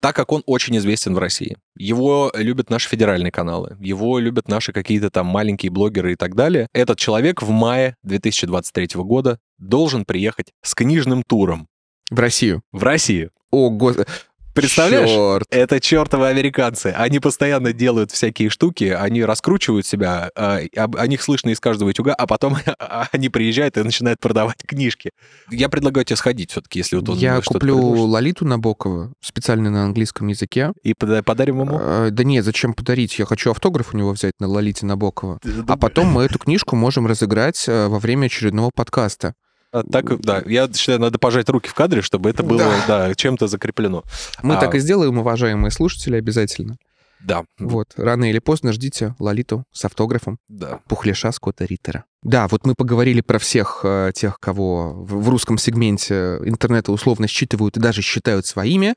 [0.00, 1.56] так как он очень известен в России.
[1.76, 6.66] Его любят наши федеральные каналы, его любят наши какие-то там маленькие блогеры и так далее.
[6.72, 11.68] Этот человек в мае 2023 года должен приехать с книжным туром
[12.12, 12.62] В Россию.
[12.72, 13.30] в Россию.
[13.50, 14.06] О, господи.
[14.54, 15.08] Представляешь?
[15.08, 15.46] Чёрт.
[15.50, 16.88] Это чертовы американцы.
[16.94, 22.12] Они постоянно делают всякие штуки, они раскручивают себя, а, о них слышно из каждого утюга,
[22.12, 22.58] а потом
[23.12, 25.10] они приезжают и начинают продавать книжки.
[25.50, 28.10] Я предлагаю тебе сходить все-таки, если вот он Я куплю предложит.
[28.10, 30.72] Лолиту Набокова, специально на английском языке.
[30.82, 31.78] И пода- подарим ему.
[31.80, 33.18] Э, Да нет, зачем подарить?
[33.18, 35.40] Я хочу автограф у него взять на Лолите Набокова.
[35.66, 39.32] А потом мы эту книжку можем разыграть э, во время очередного подкаста.
[39.72, 43.08] А, Так, да, я считаю, надо пожать руки в кадре, чтобы это было, Да.
[43.08, 44.02] да, чем-то закреплено.
[44.42, 44.60] Мы А.
[44.60, 46.76] так и сделаем, уважаемые слушатели, обязательно.
[47.20, 50.80] Да, Вот, рано или поздно ждите Лолиту с автографом да.
[50.88, 52.04] Пухляша Скотта Риттера.
[52.22, 57.28] Да, вот мы поговорили про всех э, тех, кого в, в русском сегменте интернета условно
[57.28, 58.94] считывают и даже считают своими,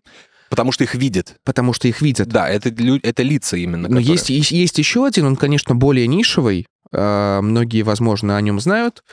[0.49, 1.35] Потому что их видят.
[1.43, 2.27] потому что их видят.
[2.27, 2.69] Да, это,
[3.03, 3.87] это лица именно.
[3.87, 6.65] Но которые- есть, есть еще один, он, конечно, более нишевый.
[6.91, 9.03] э, многие, возможно, о нем знают.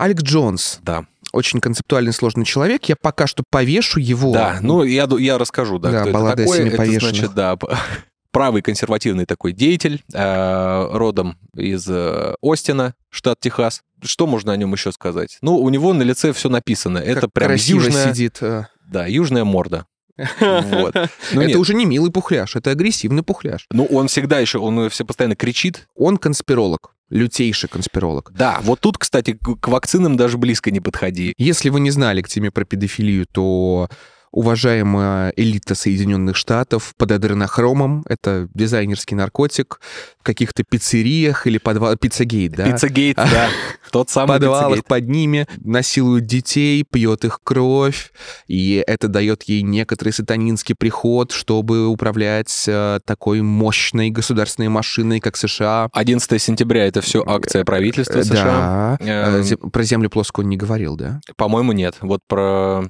[0.00, 0.78] Алек Джонс.
[0.82, 2.84] Да, Очень концептуальный, сложный человек.
[2.86, 4.32] Я пока что повешу его.
[4.32, 4.58] да.
[4.62, 6.58] Ну, я, я расскажу, да, Да, кто баллада это такой.
[6.58, 7.56] семи Это, значит, да,
[8.32, 13.82] правый консервативный такой деятель, э, родом из э, Остина, штат Техас.
[14.02, 15.36] Что можно о нем еще сказать?
[15.42, 16.98] Ну, у него на лице все написано.
[16.98, 18.38] Это Как прям красиво южная, сидит.
[18.40, 18.66] э.
[18.86, 19.84] да, южная морда.
[20.16, 20.94] Вот.
[21.32, 21.56] Ну, это нет.
[21.56, 23.66] уже не милый пухляж, это агрессивный пухляж.
[23.70, 25.86] Ну, он всегда еще, он все постоянно кричит.
[25.94, 28.32] Он конспиролог, лютейший конспиролог.
[28.34, 31.34] Да, вот тут, кстати, к вакцинам даже близко не подходи.
[31.36, 33.88] Если вы не знали к теме про педофилию, то
[34.32, 39.80] уважаемая элита Соединенных Штатов под адренохромом, это дизайнерский наркотик,
[40.20, 41.96] в каких-то пиццериях или подвал...
[41.96, 42.70] Пиццагейт, да?
[42.70, 43.48] Пиццагейт, да,
[43.90, 48.12] тот самый подвалах под ними, насилует детей, пьет их кровь,
[48.46, 55.36] и это дает ей некоторый сатанинский приход, чтобы управлять э, такой мощной государственной машиной, как
[55.36, 55.88] США.
[55.92, 58.98] 11 сентября это все акция правительства Э, США.
[59.00, 59.06] Да.
[59.06, 59.70] Э, Эм.
[59.70, 61.20] Про землю плоскую не говорил, да?
[61.36, 61.96] По-моему, нет.
[62.00, 62.84] Вот про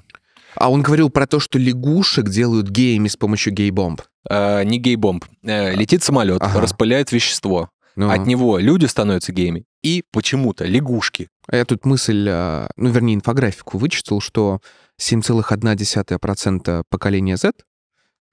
[0.57, 4.03] А он говорил про то, что лягушек делают геями с помощью гей-бомб.
[4.29, 5.25] э, не гей-бомб.
[5.43, 6.61] Э, летит самолет, Ага.
[6.61, 7.71] распыляет вещество.
[7.97, 9.65] Ну, От него люди становятся геями.
[9.83, 11.29] И почему-то лягушки.
[11.51, 14.61] Я тут мысль, э, ну, вернее, инфографику вычитал, что
[15.01, 17.53] 7,1% поколения Z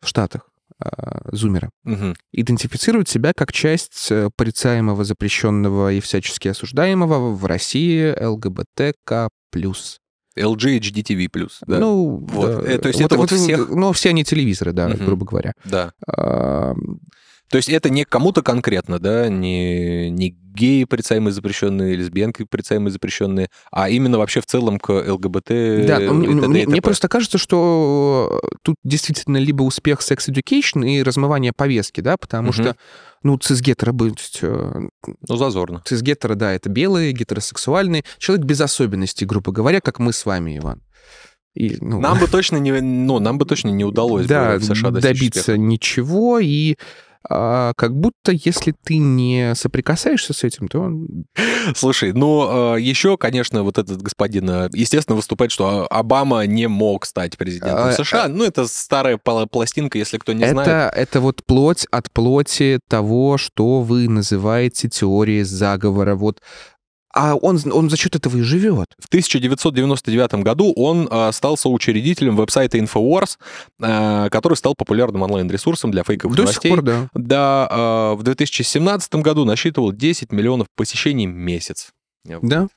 [0.01, 0.41] в Штатах,
[0.83, 0.89] э,
[1.31, 2.15] зумера, Мгм.
[2.33, 9.29] идентифицируют себя как часть э, порицаемого, запрещенного и всячески осуждаемого в России ЛГБТК+.
[10.37, 11.29] LGHDTV+.
[11.67, 11.79] Да.
[11.79, 12.63] Ну, Вот.
[12.63, 12.71] да.
[12.71, 15.05] Э, то есть это вот всех- Ну, все они телевизоры, да, Мгм.
[15.05, 15.53] грубо говоря.
[15.65, 15.91] да.
[16.07, 16.73] А,
[17.49, 23.47] То есть это не кому-то конкретно, да, не, не геи порицаемые запрещенные, лесбиянки порицаемые запрещенные,
[23.71, 25.47] а именно вообще в целом к ЛГБТ.
[25.87, 30.85] Да, и мне, и мне- просто кажется, что э, тут действительно либо успех Sex Education
[30.85, 32.53] и размывание повестки, да, потому Мгм.
[32.53, 32.75] что,
[33.23, 34.39] ну, цисгетеро быть...
[34.41, 34.89] э,
[35.27, 35.81] Ну, зазорно.
[35.85, 38.03] Цисгетеро, да, это белые, гетеросексуальные.
[38.17, 40.81] Человек без особенностей, грубо говоря, как мы с вами, Иван.
[41.55, 44.63] И, ну, Нам бы точно не, ну, нам бы точно не удалось да, бы в
[44.63, 45.57] США добиться успеха.
[45.57, 46.77] ничего, и
[47.29, 50.91] а, как будто если ты не соприкасаешься с этим, то
[51.75, 57.37] Слушай, ну, еще, конечно, вот этот господин, э, естественно, выступает, что Обама не мог стать
[57.37, 58.27] президентом А, США.
[58.27, 60.93] Ну, это старая пла- пластинка, если кто не это, знает.
[60.95, 66.15] это вот плоть от плоти того, что вы называете теорией заговора.
[66.15, 66.41] Вот.
[67.17, 68.89] А он, он за счет этого и живет.
[68.99, 73.39] В 1999 году он э, стал соучредителем веб-сайта InfoWars,
[73.81, 76.69] э, который стал популярным онлайн-ресурсом для фейковых До новостей.
[76.69, 77.09] сих пор, да.
[77.15, 81.89] Да, э, в 2017 году насчитывал 10 миллионов посещений в месяц.
[82.23, 82.67] Да.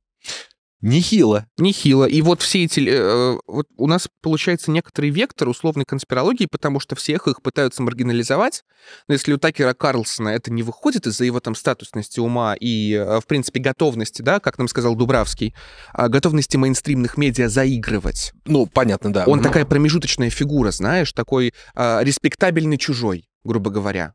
[0.80, 1.46] Нехило.
[1.58, 2.06] Нехило.
[2.06, 2.80] И вот все эти...
[2.88, 8.64] э, вот у нас получается некоторый вектор условной конспирологии, потому что всех их пытаются маргинализовать.
[9.06, 13.20] Но если у Такера Карлсона это не выходит из-за его там статусности ума и, э,
[13.20, 15.54] в принципе, готовности, да, как нам сказал Дубравский,
[15.92, 18.32] а, готовности мейнстримных медиа заигрывать.
[18.46, 19.24] Ну, понятно, да.
[19.26, 24.14] Он Ну, такая промежуточная фигура, знаешь, такой а, респектабельный чужой, грубо говоря.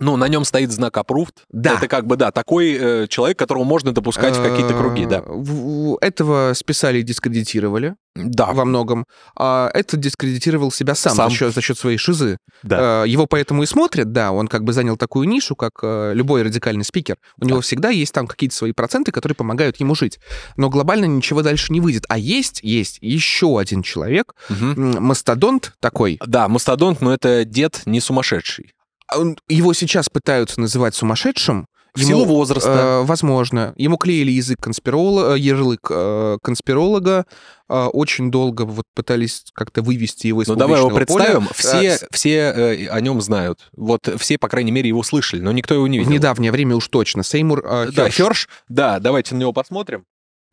[0.00, 1.34] Ну, на нем стоит знак approved.
[1.50, 1.74] Да.
[1.76, 5.22] Это как бы, да, такой э, человек, которого можно допускать в какие-то круги, да.
[5.26, 9.04] Э, Этого списали и дискредитировали Да, во многом.
[9.36, 11.30] А этот дискредитировал себя сам, Сам.
[11.30, 12.38] За, счет, за счет своей шизы.
[12.62, 13.04] да.
[13.04, 16.42] Э, Его поэтому и смотрят, да, он как бы занял такую нишу, как э, любой
[16.42, 17.16] радикальный спикер.
[17.40, 20.18] У него всегда есть там какие-то свои проценты, которые помогают ему жить.
[20.56, 22.04] Но глобально ничего дальше не выйдет.
[22.08, 28.00] А есть, есть еще один человек, м, мастодонт такой, Да, мастодонт, но это дед не
[28.00, 28.72] сумасшедший.
[29.16, 33.00] Он- его сейчас пытаются называть сумасшедшим, В силу возраста.
[33.02, 33.74] Э, возможно.
[33.76, 37.24] Ему клеили язык конспиролога, ярлык э, конспиролога.
[37.68, 41.42] Э, очень долго вот пытались как-то вывести его из Ну давай его представим.
[41.46, 41.52] поля.
[41.52, 43.68] Все, Э, с- все э, о нем знают.
[43.76, 46.12] Вот все, по крайней мере, его слышали, но никто его не в видел.
[46.12, 47.24] недавнее время уж точно.
[47.24, 48.14] Сеймур э, Да, Хёрш.
[48.14, 50.04] Херш, да, давайте на него посмотрим.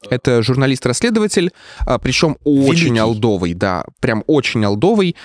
[0.09, 2.97] Это журналист-расследователь, а, причем очень Великий.
[2.99, 5.15] алдовый, да, прям очень алдовый.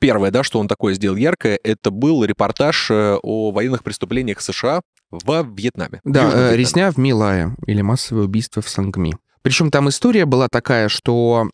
[0.00, 4.80] Первое, да, что он такое сделал яркое, это был репортаж э, о военных преступлениях США
[5.10, 6.00] во Вьетнаме.
[6.04, 6.56] Да, э, Вьетнаме.
[6.56, 9.14] резня в Милае или массовое убийство в Сангми.
[9.42, 11.50] Причем там история была такая, что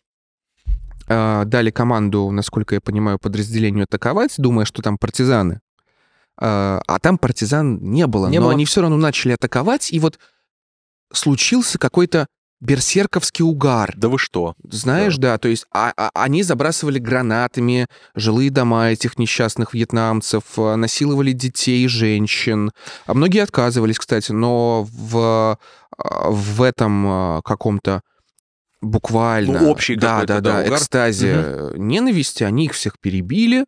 [1.07, 5.59] э, дали команду, насколько я понимаю, подразделению атаковать, думая, что там партизаны.
[6.39, 8.27] Э, а там партизан не было.
[8.29, 8.53] Не но было.
[8.53, 10.19] они все равно начали атаковать, и вот
[11.11, 12.27] случился какой-то
[12.59, 13.93] берсерковский угар.
[13.95, 14.55] Да вы что?
[14.63, 20.75] Знаешь, да, то есть а- а- они забрасывали гранатами жилые дома этих несчастных вьетнамцев, а,
[20.75, 22.71] насиловали детей и женщин.
[23.05, 25.57] А многие отказывались, кстати, но в,
[25.97, 28.01] а, в этом а, каком-то
[28.81, 29.59] буквально...
[29.59, 30.75] Ну, общий да, да, да, да, угар.
[30.75, 33.65] экстазе э, ненависти, они их всех перебили,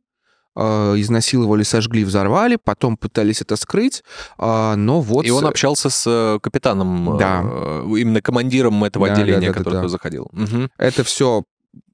[0.98, 4.04] изнасиловали, сожгли, взорвали, потом пытались это скрыть,
[4.38, 5.26] а, но вот...
[5.26, 7.42] И он общался с э, капитаном, Да.
[7.44, 9.80] э, именно командиром этого Да, да, отделения, да, да, который да.
[9.82, 10.30] туда заходил.
[10.32, 10.70] Мгм.
[10.78, 11.44] Это все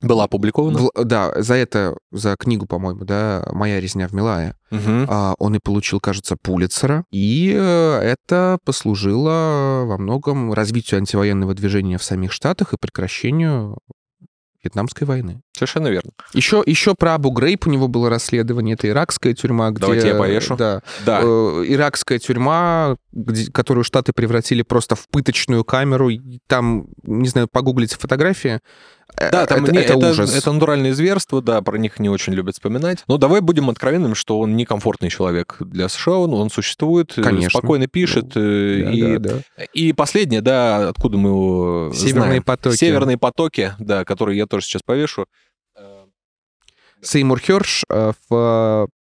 [0.01, 0.89] Было опубликовано?
[1.03, 5.99] да, за это, за книгу, по-моему, да, «Моя резня в Милае», а, он и получил,
[5.99, 7.03] кажется, Пулитцера.
[7.11, 13.77] И э, это послужило во многом развитию антивоенного движения в самих Штатах и прекращению
[14.65, 15.41] Вьетнамской войны.
[15.53, 16.11] Совершенно верно.
[16.33, 18.73] Еще, еще про Абу Грейб у него было расследование.
[18.75, 19.81] Это иракская тюрьма, где...
[19.81, 20.55] Давайте я повешу.
[20.57, 21.21] Да, Да.
[21.23, 26.09] э, иракская тюрьма, где- которую Штаты превратили просто в пыточную камеру.
[26.47, 28.59] Там, не знаю, погуглите фотографии.
[29.17, 30.35] Э, Да, там это, не- это это, ужас.
[30.35, 33.03] это натуральные зверства, да, про них не очень любят вспоминать.
[33.07, 37.59] Но давай будем откровенными, что он некомфортный человек для США, он, он существует, э, Конечно.
[37.59, 38.35] спокойно пишет.
[38.35, 39.19] э, Да, и, да,
[39.57, 39.63] да.
[39.73, 42.43] и последнее, да, откуда мы его Северные знаем.
[42.43, 42.75] потоки.
[42.75, 45.25] Северные потоки, да, которые я тоже сейчас повешу.
[45.77, 46.05] Э,
[47.01, 48.11] Сеймур Херш э,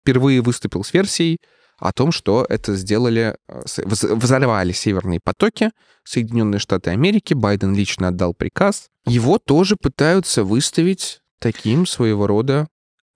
[0.03, 1.37] впервые выступил с версией
[1.77, 5.71] о том, что это сделали, э, взорвали северные потоки
[6.03, 8.87] Соединенные Штаты Америки, Байден лично отдал приказ.
[9.05, 12.67] Его тоже пытаются выставить таким своего рода...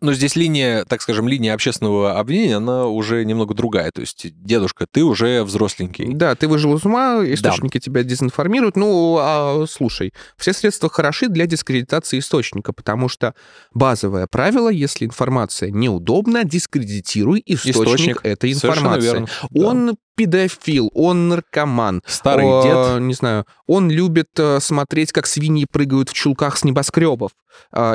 [0.02, 3.92] Но здесь линия, так скажем, линия общественного обвинения, она уже немного другая.
[3.92, 6.14] То есть, дедушка, ты уже взросленький.
[6.14, 8.76] Да, ты выжил из ума, источники тебя дезинформируют.
[8.76, 13.36] Ну, а, слушай, все средства хороши для дискредитации источника, потому что
[13.76, 18.20] базовое правило, если информация неудобна, дискредитируй источник, Источник.
[18.24, 19.02] этой информации.
[19.02, 19.28] верно.
[19.52, 19.68] Да.
[19.68, 22.64] Он педофил, он наркоман, Старый О,
[22.96, 23.02] дед.
[23.02, 27.32] Не знаю, он любит э, смотреть, как свиньи прыгают в чулках с небоскребов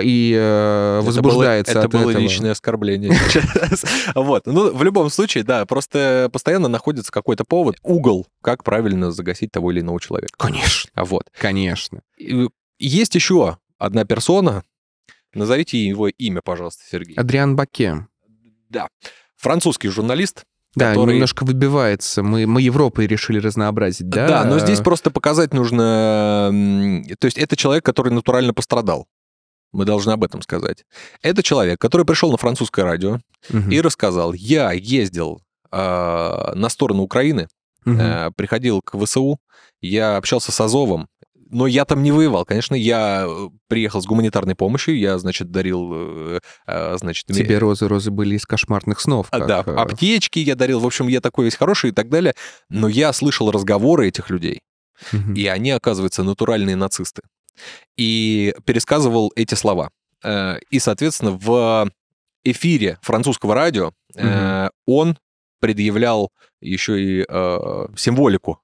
[0.03, 2.23] и э, Это возбуждается было, от это было этого.
[2.23, 3.13] личное оскорбление.
[4.15, 4.47] Вот.
[4.47, 9.71] Ну, в любом случае, да, просто постоянно находится какой-то повод, угол, как правильно загасить того
[9.73, 10.33] или иного человека.
[10.39, 11.25] Конечно, А вот.
[11.39, 12.01] конечно.
[12.79, 14.63] Есть еще одна персона.
[15.35, 17.15] Назовите его имя, пожалуйста, Сергей.
[17.17, 18.07] Адриан Баке.
[18.71, 18.89] Да.
[19.37, 20.45] Французский журналист.
[20.75, 22.23] Да, который- немножко выбивается.
[22.23, 24.29] Мы, мы Европой решили разнообразить, да?
[24.29, 26.51] Да, но здесь просто показать нужно...
[27.19, 29.07] То есть это человек, который натурально пострадал.
[29.73, 30.85] Мы должны об этом сказать.
[31.23, 33.19] Это человек, который пришел на французское радио
[33.51, 33.71] Мгм.
[33.71, 37.49] и рассказал, я ездил а, на сторону Украины,
[37.85, 38.01] Мгм.
[38.01, 39.39] э, приходил к ВСУ,
[39.81, 41.09] я общался с Азовом,
[41.51, 42.45] но я там не воевал.
[42.45, 47.27] Конечно, я э, приехал с гуманитарной помощью, я, значит, дарил, э, э, значит...
[47.27, 49.29] Тебе розы, розы были из кошмарных снов.
[49.31, 52.09] а, как, да, э, аптечки я дарил, в общем, я такой весь хороший и так
[52.09, 52.35] далее,
[52.69, 54.61] но я слышал разговоры этих людей,
[55.13, 55.35] мгм.
[55.35, 57.23] и они, оказывается, натуральные нацисты.
[57.97, 59.91] И пересказывал эти слова.
[60.23, 61.91] Э, И, соответственно, в
[62.45, 65.19] эфире французского радио э, он
[65.61, 68.61] предъявлял еще и э, символику.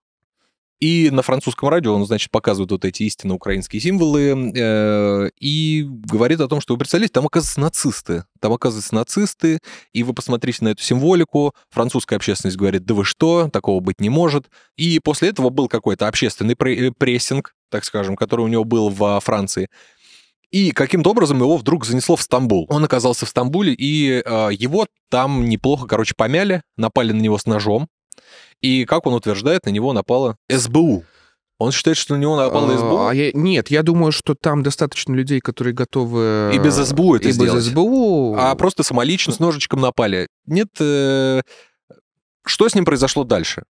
[0.83, 6.41] И на французском радио он, значит, показывает вот эти истинно украинские символы э, и говорит
[6.41, 8.25] о том, что вы представляете, там оказывается нацисты.
[8.41, 9.61] Там оказывается нацисты,
[9.93, 11.55] и вы посмотрите на эту символику.
[11.71, 14.47] Французская общественность говорит, да вы что, такого быть не может.
[14.77, 19.21] И после этого был какой-то общественный э, прессинг, так скажем, который у него был во
[19.21, 19.69] Франции.
[20.51, 22.67] И каким-то образом его вдруг занесло в Стамбул.
[22.69, 27.47] Он оказался в Стамбуле, и э, его там неплохо, короче, помяли, напали на него с
[27.47, 27.87] ножом.
[28.63, 31.05] И, как он утверждает, на него напала СБУ.
[31.59, 33.07] Он считает, что на него напала А, СБУ.
[33.09, 36.51] а я- нет, я думаю, что там достаточно людей, которые готовы...
[36.55, 37.55] И без СБУ это и сделать.
[37.55, 38.35] без СБУ.
[38.37, 40.27] А просто самолично с ножичком напали.
[40.47, 41.43] Нет, э,
[42.45, 43.63] что с ним произошло дальше?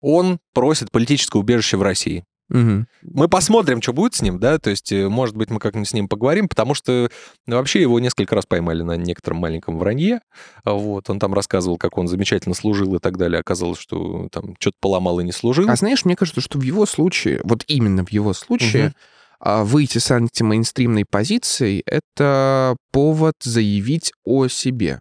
[0.00, 2.24] Он просит политическое убежище в России.
[2.50, 2.88] Мгм.
[3.02, 5.94] Мы посмотрим, что будет с ним, да, то есть, э, может быть, мы как-нибудь с
[5.94, 7.08] ним поговорим, потому что
[7.46, 10.20] ну, вообще его несколько раз поймали на некотором маленьком вранье,
[10.64, 14.56] а вот, он там рассказывал, как он замечательно служил и так далее, оказалось, что там
[14.58, 15.70] что-то поломал и не служил.
[15.70, 18.94] А знаешь, мне кажется, что в его случае, вот именно в его случае,
[19.38, 25.00] а, выйти с антимейнстримной позицией— это повод заявить о себе.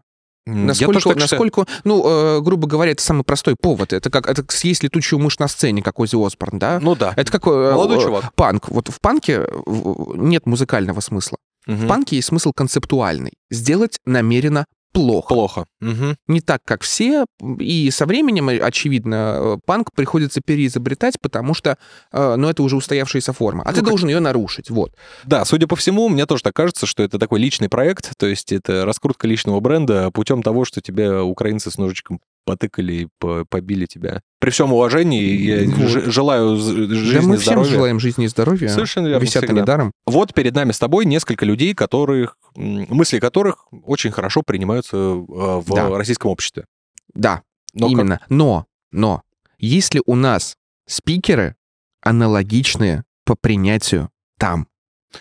[0.50, 1.42] М, я Насколько, тоже так считаю.
[1.44, 2.04] насколько ну,
[2.38, 3.94] э, грубо говоря, это самый простой повод.
[3.94, 6.80] Это как это съесть летучую мышь на сцене, как Ози Осборн, да?
[6.82, 8.34] Ну да, Это как э, молодой э, чувак.
[8.36, 8.70] панк.
[8.70, 11.38] Вот в панке в- нет музыкального смысла.
[11.68, 11.78] Мгм.
[11.78, 13.34] В панке есть смысл концептуальный.
[13.52, 15.28] Сделать намеренно плохо.
[15.34, 15.66] Плохо.
[15.80, 16.16] Мгм.
[16.28, 17.26] Не так, как все.
[17.60, 21.78] И со временем, очевидно, панк приходится переизобретать, потому что,
[22.12, 23.64] э, ну, это уже устоявшаяся форма.
[23.64, 24.70] А Ну, ты как- должен ее нарушить.
[24.70, 24.92] Вот.
[25.26, 28.52] Да, судя по всему, мне тоже так кажется, что это такой личный проект, то есть
[28.52, 32.20] это раскрутка личного бренда путем того, что тебя украинцы с ножичком
[32.50, 34.22] потыкали и по- побили тебя.
[34.40, 36.12] При всем уважении, я Вот.
[36.12, 37.70] желаю жизни, да мы всем здоровья.
[37.70, 38.68] желаем жизни и здоровья.
[38.70, 39.60] Совершенно верно, Висят всегда.
[39.62, 39.92] они даром.
[40.08, 45.66] Вот перед нами с тобой несколько людей, которых, мысли которых очень хорошо принимаются э, в
[45.76, 45.90] Да.
[45.98, 46.66] российском обществе.
[47.14, 47.42] Да,
[47.74, 48.20] Но как- именно.
[48.30, 49.22] Но, но,
[49.60, 50.56] если у нас
[50.88, 51.56] спикеры
[52.02, 54.68] аналогичные по принятию там,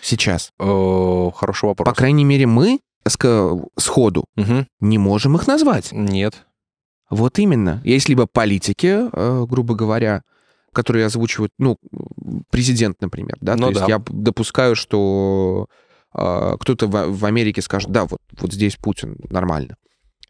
[0.01, 1.85] сейчас, Э, хороший вопрос.
[1.85, 2.79] по крайней мере, мы
[3.77, 4.67] сходу Мгм.
[4.81, 5.91] не можем их назвать.
[5.91, 6.45] Нет.
[7.09, 7.81] Вот именно.
[7.83, 10.23] Есть либо политики, э, грубо говоря,
[10.73, 11.77] которые озвучивают, ну,
[12.51, 13.87] президент, например, да, Ну то есть да.
[13.87, 15.67] я допускаю, что
[16.15, 19.75] э, кто-то в, в Америке скажет, да, вот, вот здесь Путин нормально.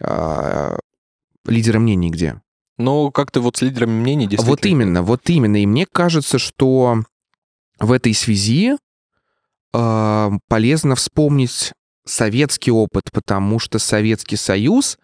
[0.01, 0.77] А,
[1.45, 2.41] лидера мнений где?
[2.77, 4.49] Ну, как-то вот с лидерами мнений действительно...
[4.49, 5.61] Вот именно, вот именно.
[5.61, 7.03] И мне кажется, что
[7.79, 8.77] в этой связи
[9.73, 11.73] э, полезно вспомнить
[12.05, 14.97] советский опыт, потому что Советский Союз,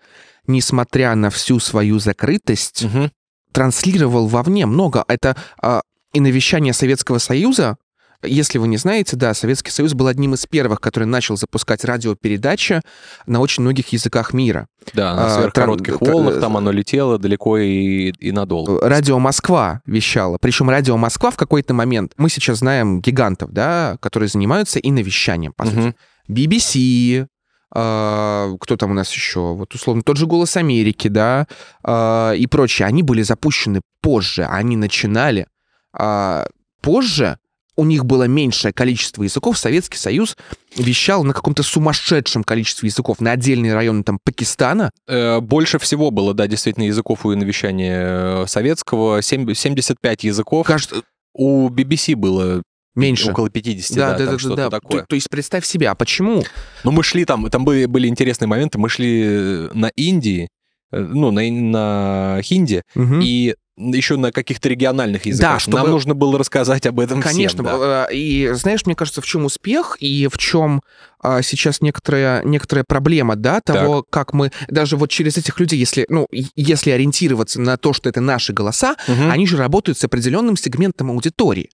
[0.48, 3.12] несмотря на всю свою закрытость, Мгм.
[3.52, 5.04] транслировал вовне много.
[5.08, 5.82] Это а,
[6.14, 7.78] и навещание Советского Союза.
[8.24, 12.82] Если вы не знаете, да, Советский Союз был одним из первых, который начал запускать радиопередачи
[13.28, 14.68] на очень многих языках мира.
[14.94, 18.80] Да, на А, сверхкоротких тран- волнах э, там оно летело далеко и, и надолго.
[18.88, 20.38] Радио Москва вещало.
[20.42, 25.54] Причем Радио Москва в какой-то момент, мы сейчас знаем гигантов, да, которые занимаются и навещанием,
[25.56, 25.78] по сути.
[25.78, 25.96] Мгм.
[26.28, 27.28] BBC, а,
[27.72, 31.48] кто там у нас еще, вот условно, тот же «Голос Америки», да,
[31.84, 35.48] а, и прочее, они были запущены позже, они начинали
[35.94, 36.46] а,
[36.82, 37.38] позже,
[37.78, 40.38] у них было меньшее количество языков, Советский Союз
[40.78, 46.34] вещал на каком-то сумасшедшем количестве языков, на отдельные районы там Пакистана, Э, Больше всего было,
[46.34, 49.22] да, действительно, языков у навещания э, советского.
[49.22, 50.66] Семь- 75 языков.
[50.68, 51.02] кажется,
[51.34, 52.64] У BBC было
[52.96, 53.32] меньше.
[53.32, 54.70] около 50, Да, да, да, там да, да, что-то да.
[54.70, 55.02] такое.
[55.02, 56.44] То, то есть представь себе, а почему?
[56.84, 60.48] Но мы шли там, там были, были интересные моменты, мы шли э, на Индии,
[60.92, 63.22] э, ну, на, на хинди, Мгм.
[63.22, 65.60] и еще на каких-то региональных языках.
[65.60, 67.62] чтобы- Нам нужно было рассказать об этом Конечно.
[67.62, 67.78] всем.
[67.80, 68.08] да.
[68.10, 70.82] э, И знаешь, мне кажется, в чем успех и в чем
[71.22, 76.06] а, сейчас некоторая, некоторая проблема, да, того, как мы даже вот через этих людей, если,
[76.08, 76.26] ну,
[76.56, 79.30] если ориентироваться на то, что это наши голоса, Мгм.
[79.32, 81.70] они же работают с определенным сегментом аудитории.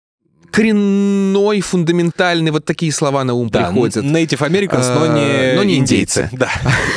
[0.52, 4.04] Коренной, фундаментальный, вот такие слова на ум Да, приходят.
[4.04, 6.30] Native Americans, но Э, не, но не индейцы.
[6.32, 6.50] Да.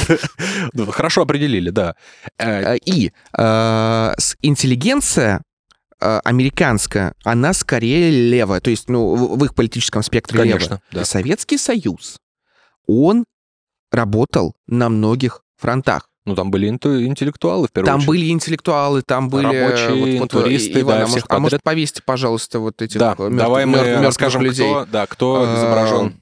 [0.72, 1.94] Ну, Хорошо определили, да.
[2.38, 5.42] Э, Э, И э, интеллигенция
[6.00, 10.52] э, американская, она скорее левая, то есть, ну, в их политическом спектре левая.
[10.54, 11.04] Конечно, да.
[11.04, 12.18] Советский Союз,
[12.86, 13.24] он
[13.90, 16.08] работал на многих фронтах.
[16.26, 18.08] Ну, там были интеллектуалы, в первую Там очередь.
[18.08, 19.44] были интеллектуалы, там были...
[19.44, 21.62] Рабочие, э, туристы, Иван, да, а всех может, а может, подряд.
[21.62, 24.66] повесьте, пожалуйста, вот этих Да, э, мертв- давай мы мертв- мертвых расскажем, людей.
[24.70, 26.14] кто, да, кто А, изображен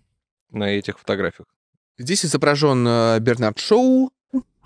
[0.50, 1.46] на этих фотографиях.
[1.98, 4.11] Здесь изображен э, Бернард Шоу,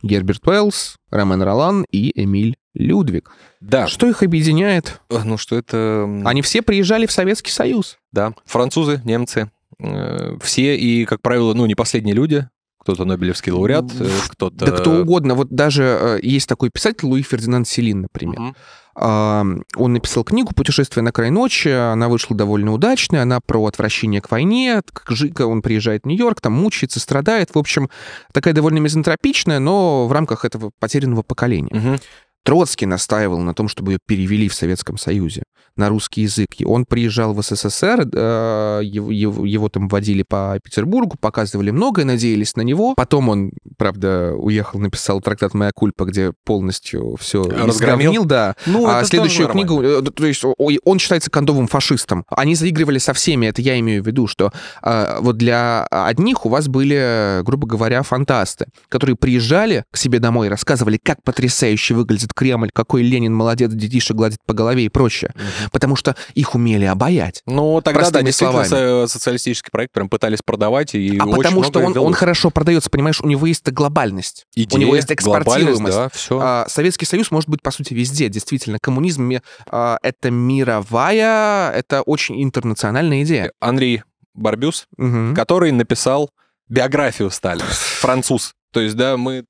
[0.02, 3.30] Герберт Уэллс, Ромен Ролан и Эмиль Людвиг.
[3.60, 5.00] Да, Что их объединяет?
[5.10, 6.04] э, ну что это...
[6.24, 7.98] Они все приезжали в Советский Союз.
[8.10, 12.48] Да, французы, немцы, э, все и, как правило, ну, не последние люди.
[12.86, 14.64] Кто-то Нобелевский лауреат, э, кто-то...
[14.64, 15.34] Да кто угодно.
[15.34, 18.54] Вот даже э, есть такой писатель Луи Фердинанд Селин, например.
[18.94, 21.66] А, Он написал книгу «Путешествие на край ночи».
[21.66, 23.22] Она вышла довольно удачной.
[23.22, 24.82] Она про отвращение к войне.
[24.92, 27.56] Как Жика, он приезжает в Нью-Йорк, там мучается, страдает.
[27.56, 27.90] В общем,
[28.32, 31.74] такая довольно мизантропичная, но в рамках этого потерянного поколения.
[31.74, 31.98] Мгм.
[32.46, 35.42] Троцкий настаивал на том, чтобы ее перевели в Советском Союзе
[35.76, 36.46] на русский язык.
[36.58, 42.04] И он приезжал в СССР, э, его, его- его там водили по Петербургу, показывали многое,
[42.06, 42.94] надеялись на него.
[42.94, 48.24] Потом он, правда, уехал, написал трактат «Моя кульпа», где полностью все Разгромил?
[48.24, 48.54] да.
[48.64, 50.42] Ну, а следующую книгу, э, то есть
[50.84, 52.24] он считается кондовым фашистом.
[52.30, 56.48] Они заигрывали со всеми, это я имею в виду, что э, вот для одних у
[56.48, 62.32] вас были, грубо говоря, фантасты, которые приезжали к себе домой и рассказывали, как потрясающе выглядит
[62.36, 65.32] Кремль, какой Ленин молодец, детиша гладит по голове и прочее.
[65.72, 67.42] Потому что их умели обаять.
[67.46, 69.06] Ну, тогда, да, Простыми действительно, словами.
[69.06, 73.20] со- социалистический проект прям пытались продавать, и А потому что он, он хорошо продается, понимаешь,
[73.20, 74.44] у него есть глобальность.
[74.54, 75.96] Идея, у него есть экспортируемость.
[75.96, 76.38] Да, все.
[76.40, 78.28] А, Советский Союз может быть, по сути, везде.
[78.28, 79.32] Действительно, коммунизм
[79.70, 83.52] а, это мировая, это очень интернациональная идея.
[83.60, 85.34] Анри Барбюс, Мгм.
[85.34, 86.30] который написал
[86.68, 87.64] биографию Сталина.
[87.70, 88.52] Француз.
[88.72, 89.44] То есть, да, мы...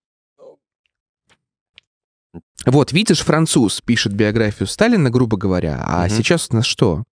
[2.65, 6.11] Вот, видишь, француз пишет биографию Сталина, грубо говоря, а Мгм.
[6.17, 7.05] сейчас у нас что?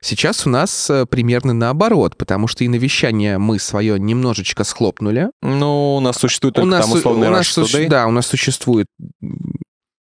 [0.00, 5.28] Сейчас у нас э, примерно наоборот, потому что и навещание мы свое немножечко схлопнули.
[5.42, 8.26] Ну, у нас существует у только нас, там условный у нас суще- да, у нас
[8.26, 8.86] существует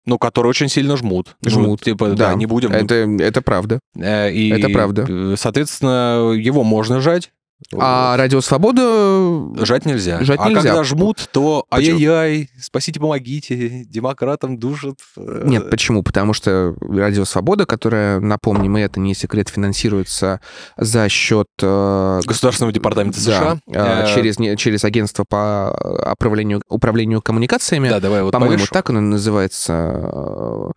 [0.06, 1.36] ну, который очень сильно жмут.
[1.42, 2.72] Ну, Жмут, типа, да, да, не будем.
[2.72, 3.78] это, это правда.
[3.96, 5.36] Э, и, это правда.
[5.36, 7.30] Соответственно, его можно жать.
[7.76, 9.64] А Радио Свобода...
[9.64, 10.22] Жать нельзя.
[10.22, 10.62] Жать а нельзя.
[10.62, 14.96] когда жмут, то ай-яй-яй, спасите, помогите, демократам душат.
[15.16, 16.02] э, Нет, почему?
[16.02, 20.40] Потому что Радио Свобода, которая, напомним, и это не секрет, финансируется
[20.76, 21.48] за счет...
[21.60, 23.58] э, Государственного департамента да, США.
[23.66, 25.76] э, Э, через, через агентство по
[26.12, 27.88] управлению, управлению коммуникациями.
[27.88, 30.72] Да, давай вот По-моему, так оно называется.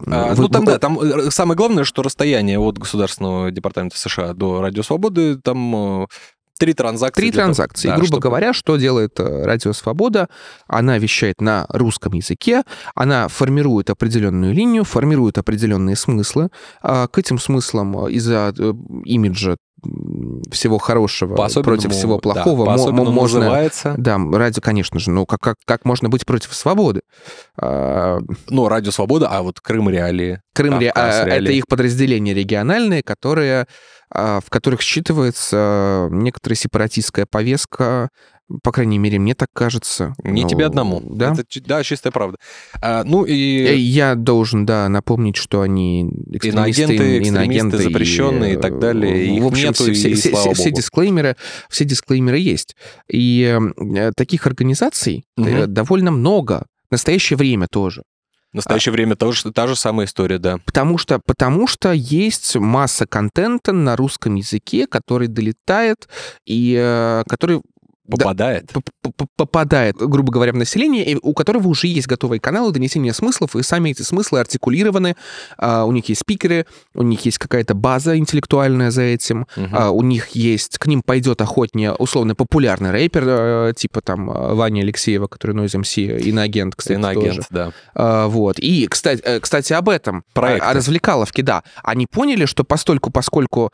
[0.00, 3.50] Э, А, вы- ну, там, вы- да, там э, самое главное, что расстояние от Государственного
[3.50, 6.06] департамента США до Радио Свободы, там э,
[6.58, 7.20] три транзакции.
[7.20, 7.88] Три транзакции.
[7.88, 10.28] да, Грубо чтобы- говоря, что делает Радио Свобода?
[10.66, 12.62] Она вещает на русском языке,
[12.94, 16.48] она формирует определенную линию, формирует определенные смыслы.
[16.82, 18.54] А К этим смыслам из-за
[19.04, 19.56] имиджа
[20.50, 23.40] всего хорошего против всего да, плохого мо- по-особенному можно...
[23.40, 23.94] называется.
[23.98, 25.10] Да, радио, конечно же.
[25.10, 27.02] Ну, как, как, как можно быть против свободы?
[27.60, 28.18] А,
[28.48, 30.40] Ну, Радио Свобода, а вот Крым Реалии.
[30.54, 31.56] Крым ре- а, это реалии.
[31.56, 33.66] их подразделения региональные, которые,
[34.10, 38.10] в которых считывается некоторая сепаратистская повестка,
[38.62, 40.14] по крайней мере, мне так кажется.
[40.22, 41.00] Не Ну, тебе одному.
[41.04, 41.32] Да.
[41.32, 42.38] Это, да, чистая правда.
[42.80, 43.76] А, ну Э, и...
[43.80, 49.34] Я должен, да, напомнить, что они экстремисты, Иноагенты, экстремисты, запрещенные и так далее.
[49.36, 50.76] Их В общем, нету, все, все- и все- слава все богу.
[50.76, 51.36] дисклеймеры,
[51.68, 52.76] все дисклеймеры есть.
[53.10, 53.58] И
[53.96, 55.74] э, таких организаций э, Мгм.
[55.74, 56.66] довольно много.
[56.88, 58.02] В настоящее время тоже.
[58.56, 60.56] В настоящее время тоже, та же самая история, да.
[60.64, 66.08] Потому что, потому что есть масса контента на русском языке, который долетает
[66.46, 67.60] и э, который
[68.08, 68.72] Попадает.
[68.72, 73.62] п- попадает, грубо говоря, в население, у которого уже есть готовые каналы донесения смыслов, и
[73.62, 75.16] сами эти смыслы артикулированы,
[75.58, 79.70] а, у них есть спикеры, у них есть какая-то база интеллектуальная за этим, Мгм.
[79.76, 84.54] а, у них есть, к ним пойдет охотнее условно популярный рэпер, э, типа там э,
[84.54, 87.10] Ваня Алексеева, который Noise MC, иноагент, кстати, тоже.
[87.18, 87.72] Иноагент, да.
[87.94, 88.58] А, вот.
[88.58, 90.24] И, кстати, э, кстати, об этом.
[90.32, 90.66] Проекты.
[90.66, 91.62] О, о развлекаловке, да.
[91.82, 93.72] Они поняли, что постольку, поскольку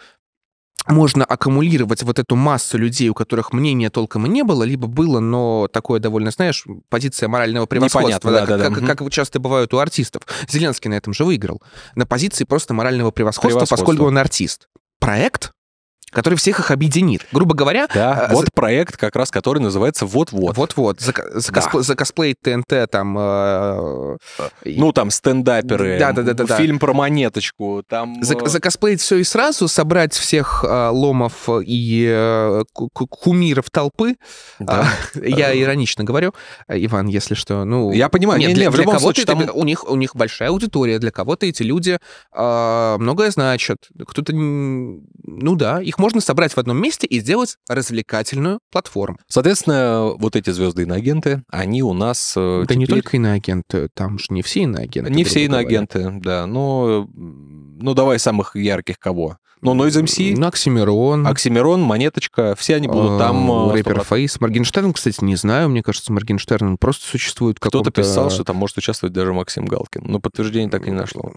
[0.86, 5.20] можно аккумулировать вот эту массу людей, у которых мнения толком и не было, либо было,
[5.20, 8.96] но такое довольно, знаешь, позиция морального превосходства, Непонятно, да, да-да-да, как, мгм.
[8.96, 10.22] как часто бывает у артистов.
[10.48, 11.62] Зеленский на этом же выиграл.
[11.94, 13.76] На позиции просто морального превосходства, Превосходства.
[13.76, 14.68] поскольку он артист.
[14.98, 15.52] Проект,
[16.12, 17.26] который всех их объединит.
[17.32, 20.56] Грубо говоря, Да, а, вот проект как раз, который называется «Вот-вот».
[20.56, 21.60] вот-вот, за, за, Да.
[21.60, 23.16] косплей- за косплей ТНТ там...
[23.18, 24.16] э,
[24.64, 26.56] Ну, там стендаперы, Да-да-да-да-да.
[26.56, 28.22] фильм про монеточку, там...
[28.22, 33.70] За, э, закосплеить все и сразу, собрать всех э, ломов и э, ку- ку- кумиров
[33.70, 34.16] толпы.
[34.58, 34.86] да.
[35.14, 36.34] А, я иронично говорю,
[36.68, 37.64] э, Иван, если что.
[37.64, 39.96] Ну, Я понимаю, нет, не, для, не, в любом случае, это- там- у, них, у
[39.96, 41.98] них большая аудитория, для кого-то эти люди
[42.34, 43.88] э, многое значат.
[44.06, 49.18] Кто-то, ну да, их можно собрать в одном месте и сделать развлекательную платформу.
[49.28, 54.18] Соответственно, вот эти звезды иноагенты, они у нас э, да не теперь- только иноагенты, там
[54.18, 55.12] же не все иноагенты.
[55.12, 55.76] Не все грубо говоря.
[55.76, 56.46] иноагенты, да.
[56.46, 59.38] Но, ну, давай самых ярких кого.
[59.62, 61.26] Ну, Noise MC, Ну, Оксимирон.
[61.26, 63.50] Оксимирон, Монеточка, все они будут там.
[63.70, 64.04] э, Рэпер 100%.
[64.04, 64.40] Фейс.
[64.40, 65.68] Моргенштерн, кстати, не знаю.
[65.68, 70.02] Мне кажется, Моргенштерн просто существует в Кто-то писал, что там может участвовать даже Максим Галкин.
[70.04, 71.32] Но подтверждения так и не нашло.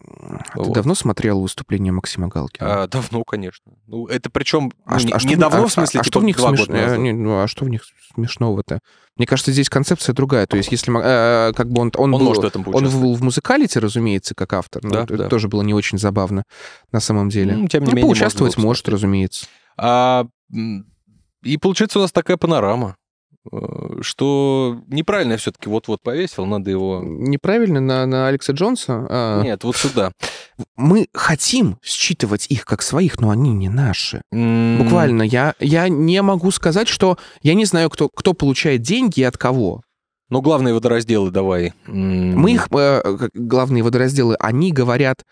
[0.53, 0.73] Ты Вот.
[0.73, 2.83] давно смотрел выступление Максима Галкина?
[2.83, 3.71] А, давно, конечно.
[3.87, 6.11] Ну, это причем А не, а что не в- давно, а- в смысле, а типа,
[6.13, 6.97] что в них два смеш- года назад.
[6.97, 7.83] э, не, ну, а что в них
[8.15, 8.79] смешного-то?
[9.17, 10.45] Мне кажется, здесь концепция другая.
[10.45, 12.83] То есть, если ма- э, как бы он, он, Он был, может в этом он
[12.89, 14.83] был в музыкалите, разумеется, как автор.
[14.83, 15.29] но Да, это да.
[15.29, 16.43] тоже было не очень забавно
[16.91, 17.55] на самом деле.
[17.55, 19.45] Ну, тем не Ну, менее, можно поучаствовать было может, разумеется.
[19.77, 20.25] А,
[21.43, 22.95] и получается у нас такая панорама,
[23.51, 23.57] э,
[24.01, 27.01] что неправильно все-таки вот-вот повесил, надо его...
[27.03, 29.05] Неправильно на, на Алекса Джонса.
[29.09, 30.11] а, Нет, вот сюда.
[30.77, 34.21] Мы хотим считывать их как своих, но они не наши.
[34.31, 39.19] М, Буквально, я, я не могу сказать, что я не знаю, кто, кто получает деньги
[39.19, 39.81] и от кого.
[40.29, 41.73] Ну, главные водоразделы давай.
[41.85, 45.23] Мы их, э, главные водоразделы, они говорят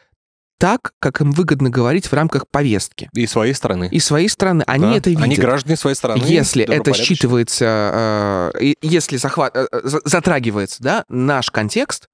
[0.59, 3.09] так, как им выгодно говорить в рамках повестки.
[3.13, 3.89] И своей страны.
[3.91, 5.23] И своей страны они Да, это видят.
[5.23, 6.21] Они граждане своей страны.
[6.23, 12.07] если это считывается, э, и если захват, э, за- затрагивается, да, наш контекст,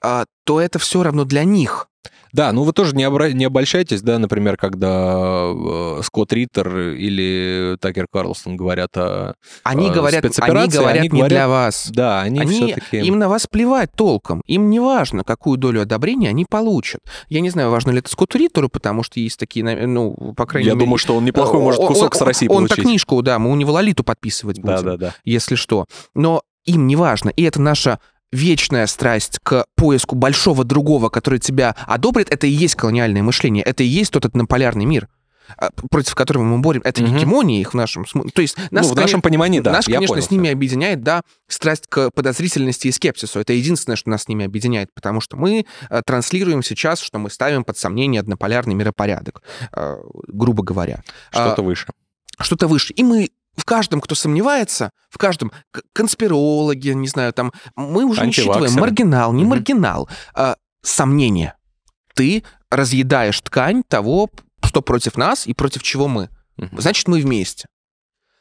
[0.00, 1.88] то это все равно для них.
[2.32, 3.32] Да, ну вы тоже не, обра...
[3.32, 9.34] не обольщайтесь, да, например, когда э, Скотт Риттер или Такер Карлсон говорят о
[9.64, 11.88] Они э, говорят, они спецоперации, говорят они не говорят- для вас.
[11.90, 12.98] Да, они, Они, все-таки...
[12.98, 14.42] им на вас плевать толком.
[14.46, 17.00] Им не важно, какую долю одобрения они получат.
[17.30, 20.68] Я не знаю, важно ли это Скотту Риттеру, потому что есть такие, ну, по крайней
[20.68, 20.84] Я мере...
[20.84, 22.84] думаю, что он неплохой может он- кусок он- с России Он-то получить.
[22.84, 25.14] книжку, да, мы у него Лолиту подписывать будем, Да, да, да.
[25.24, 25.86] если что.
[26.14, 27.30] Но им не важно.
[27.30, 27.98] И это наша
[28.32, 33.82] вечная страсть к поиску большого другого, который тебя одобрит, это и есть колониальное мышление, это
[33.82, 35.08] и есть тот однополярный мир,
[35.56, 36.82] а, против которого мы борем.
[36.84, 38.30] Это гегемония их в нашем смысле.
[38.32, 39.72] То есть нас, ну, в нашем понимании, да.
[39.72, 40.52] нас, я конечно, понял с ними всё.
[40.52, 43.38] объединяет, да, страсть к подозрительности и скепсису.
[43.38, 47.30] Это единственное, что нас с ними объединяет, потому что мы э, транслируем сейчас, что мы
[47.30, 49.96] ставим под сомнение однополярный миропорядок, э,
[50.28, 51.02] грубо говоря.
[51.30, 51.86] Что-то выше.
[52.38, 52.92] Что-то выше.
[52.94, 58.24] И мы в каждом, кто сомневается, в каждом к- конспирологи, не знаю, там, мы уже
[58.26, 61.54] не считываем маргинал, не маргинал, а сомнение.
[62.14, 64.30] Ты разъедаешь ткань того,
[64.62, 66.28] что против нас и против чего мы.
[66.56, 66.80] Мгм.
[66.80, 67.66] Значит, мы вместе.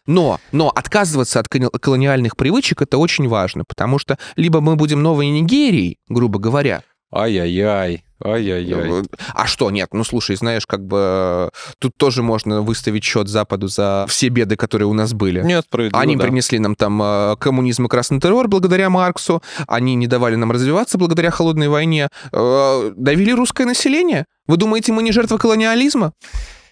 [0.07, 5.27] Но, но отказываться от колониальных привычек это очень важно, потому что либо мы будем новой
[5.27, 6.83] Нигерией, грубо говоря.
[7.11, 9.03] Ай-яй-яй, ай-яй-яй.
[9.33, 11.49] А что, нет, ну слушай, знаешь, как бы
[11.79, 15.41] тут тоже можно выставить счет Западу за все беды, которые у нас были.
[15.41, 16.23] Нет, справедливо, Они да.
[16.23, 20.97] принесли нам там э, коммунизм и красный террор благодаря Марксу, они не давали нам развиваться
[20.97, 24.25] благодаря холодной войне, э, давили русское население.
[24.47, 26.13] Вы думаете, мы не жертва колониализма?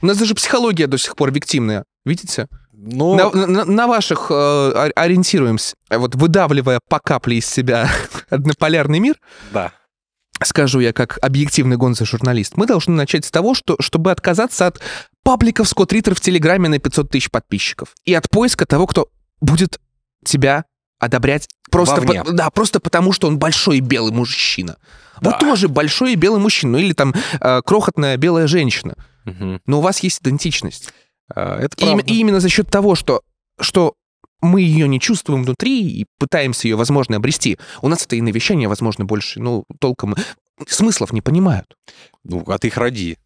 [0.01, 1.83] У нас даже психология до сих пор виктимная.
[2.05, 2.47] Видите?
[2.73, 7.89] Ну, На, на- на ваших э, ор- ориентируемся, вот выдавливая по капле из себя
[8.29, 9.15] однополярный мир,
[9.53, 9.71] да.
[10.45, 14.81] Скажу я как объективный гонзо-журналист, мы должны начать с того, что, чтобы отказаться от
[15.23, 19.09] пабликов Скотт Риттер в Телеграме на 500 тысяч подписчиков и от поиска того, кто
[19.41, 19.79] будет
[20.25, 20.65] тебя
[20.99, 24.77] одобрять просто, по- да, просто потому, что он большой белый мужчина.
[25.21, 25.31] Да.
[25.31, 28.95] Вот тоже большой белый мужчина, ну или там э, крохотная белая женщина.
[29.25, 29.61] Мгм.
[29.65, 30.93] Но у вас есть идентичность.
[31.33, 33.21] А, Это И, и именно за счет того, что,
[33.59, 33.95] что
[34.43, 38.67] мы ее не чувствуем внутри и пытаемся ее, возможно, обрести, у нас это и навещание,
[38.67, 40.15] возможно, больше, ну, толком
[40.67, 41.75] смыслов не понимают.
[42.23, 43.17] Ну, а ты их роди.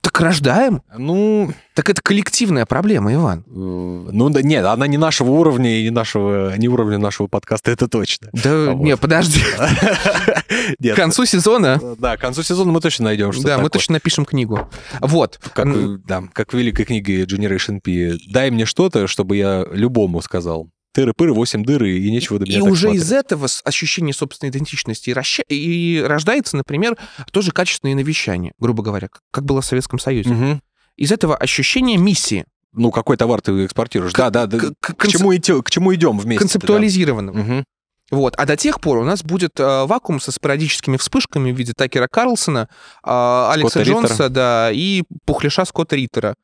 [0.00, 0.82] Так рождаем?
[0.96, 3.40] Ну, Так это коллективная проблема, Иван.
[3.40, 7.70] э, ну да нет, она не нашего уровня и не нашего, не уровня нашего подкаста,
[7.70, 8.28] это точно.
[8.32, 8.84] Да, А вот.
[8.84, 9.40] не, подожди.
[10.78, 13.94] Нет, К концу сезона, Да, к концу сезона мы точно найдем что-то да, мы точно
[13.94, 14.68] напишем книгу.
[15.00, 15.38] Вот.
[15.54, 15.98] Как, э,
[16.32, 18.16] как в великой книге Generation P.
[18.30, 20.68] Дай мне что-то, чтобы я любому сказал.
[20.94, 23.26] Тыры-пыры, восемь дыры, и нечего до меня И уже из смотреть.
[23.26, 26.96] этого с- ощущения собственной идентичности и, раща- и рождается, например,
[27.30, 30.30] тоже качественное навещание, грубо говоря, к- как было в Советском Союзе.
[30.30, 30.62] Мгм.
[30.96, 34.12] Из этого ощущения миссии, Ну, какой товар ты экспортируешь?
[34.12, 34.58] Да, да, да.
[34.58, 36.40] к- к- К чему, идё- к чему идем вместе?
[36.40, 37.36] концептуализированного.
[37.36, 37.64] Мгм.
[38.10, 38.34] Вот.
[38.36, 42.08] А до тех пор у нас будет э, вакуум со спорадическими вспышками в виде Такера
[42.10, 42.68] Карлсона,
[43.04, 43.08] э,
[43.52, 44.28] Алекса Скотта Джонса, Риттера.
[44.30, 46.34] да, и пухляша Скотта Риттера.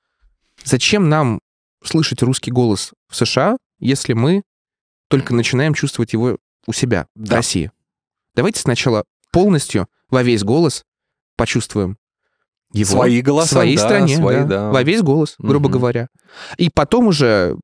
[0.64, 1.40] Зачем нам
[1.82, 4.42] слышать русский голос в США, если мы
[5.08, 7.36] только начинаем чувствовать его у себя, в Да.
[7.36, 7.70] России?
[8.34, 10.84] Давайте сначала полностью во весь голос
[11.36, 11.98] почувствуем
[12.72, 14.70] его Свои в голоса, своей да, стране, свои, да, да.
[14.70, 15.78] во весь голос, грубо Мгм.
[15.78, 16.08] говоря.
[16.56, 17.56] И потом уже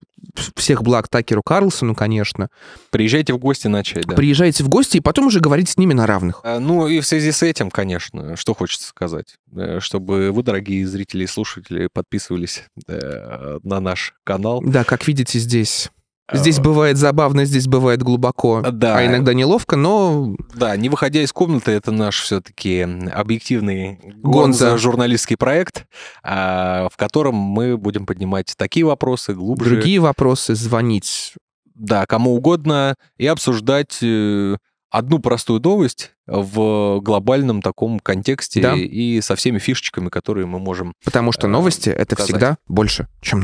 [0.55, 2.49] всех благ Такеру Карлсону, конечно,
[2.91, 4.15] Приезжайте в гости начать, да.
[4.15, 6.41] приезжайте в гости и потом уже говорите с ними на равных.
[6.45, 10.87] А, Ну и в связи с этим, конечно, что хочется сказать, э, чтобы вы, дорогие
[10.87, 14.63] зрители и слушатели, подписывались э, на наш канал.
[14.65, 15.91] Да, как видите, здесь...
[16.33, 18.97] Здесь Э, бывает забавно, здесь бывает глубоко, Да.
[18.99, 24.67] а иногда неловко, но Да, не выходя из комнаты, это наш все-таки объективный Гонза.
[24.71, 25.87] гонза журналистский проект,
[26.23, 31.35] а, в котором мы будем поднимать такие вопросы глубже, другие вопросы, звонить.
[31.75, 34.57] да, кому угодно, и обсуждать э,
[34.91, 38.75] одну простую новость в глобальном таком контексте Да.
[38.75, 40.93] и со всеми фишечками, которые мы можем.
[41.05, 43.41] Потому что Э, новости— это всегда больше, чем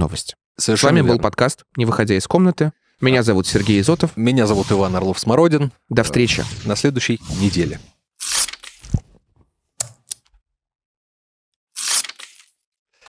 [0.57, 0.61] новости.
[0.61, 1.23] С Совершенно вами был верно.
[1.23, 2.73] подкаст «Не выходя из комнаты».
[3.01, 4.17] Меня зовут Сергей Изотов.
[4.17, 5.71] Меня зовут Иван Орлов-Смородин.
[5.91, 6.45] До встречи.
[6.65, 7.79] На следующей неделе.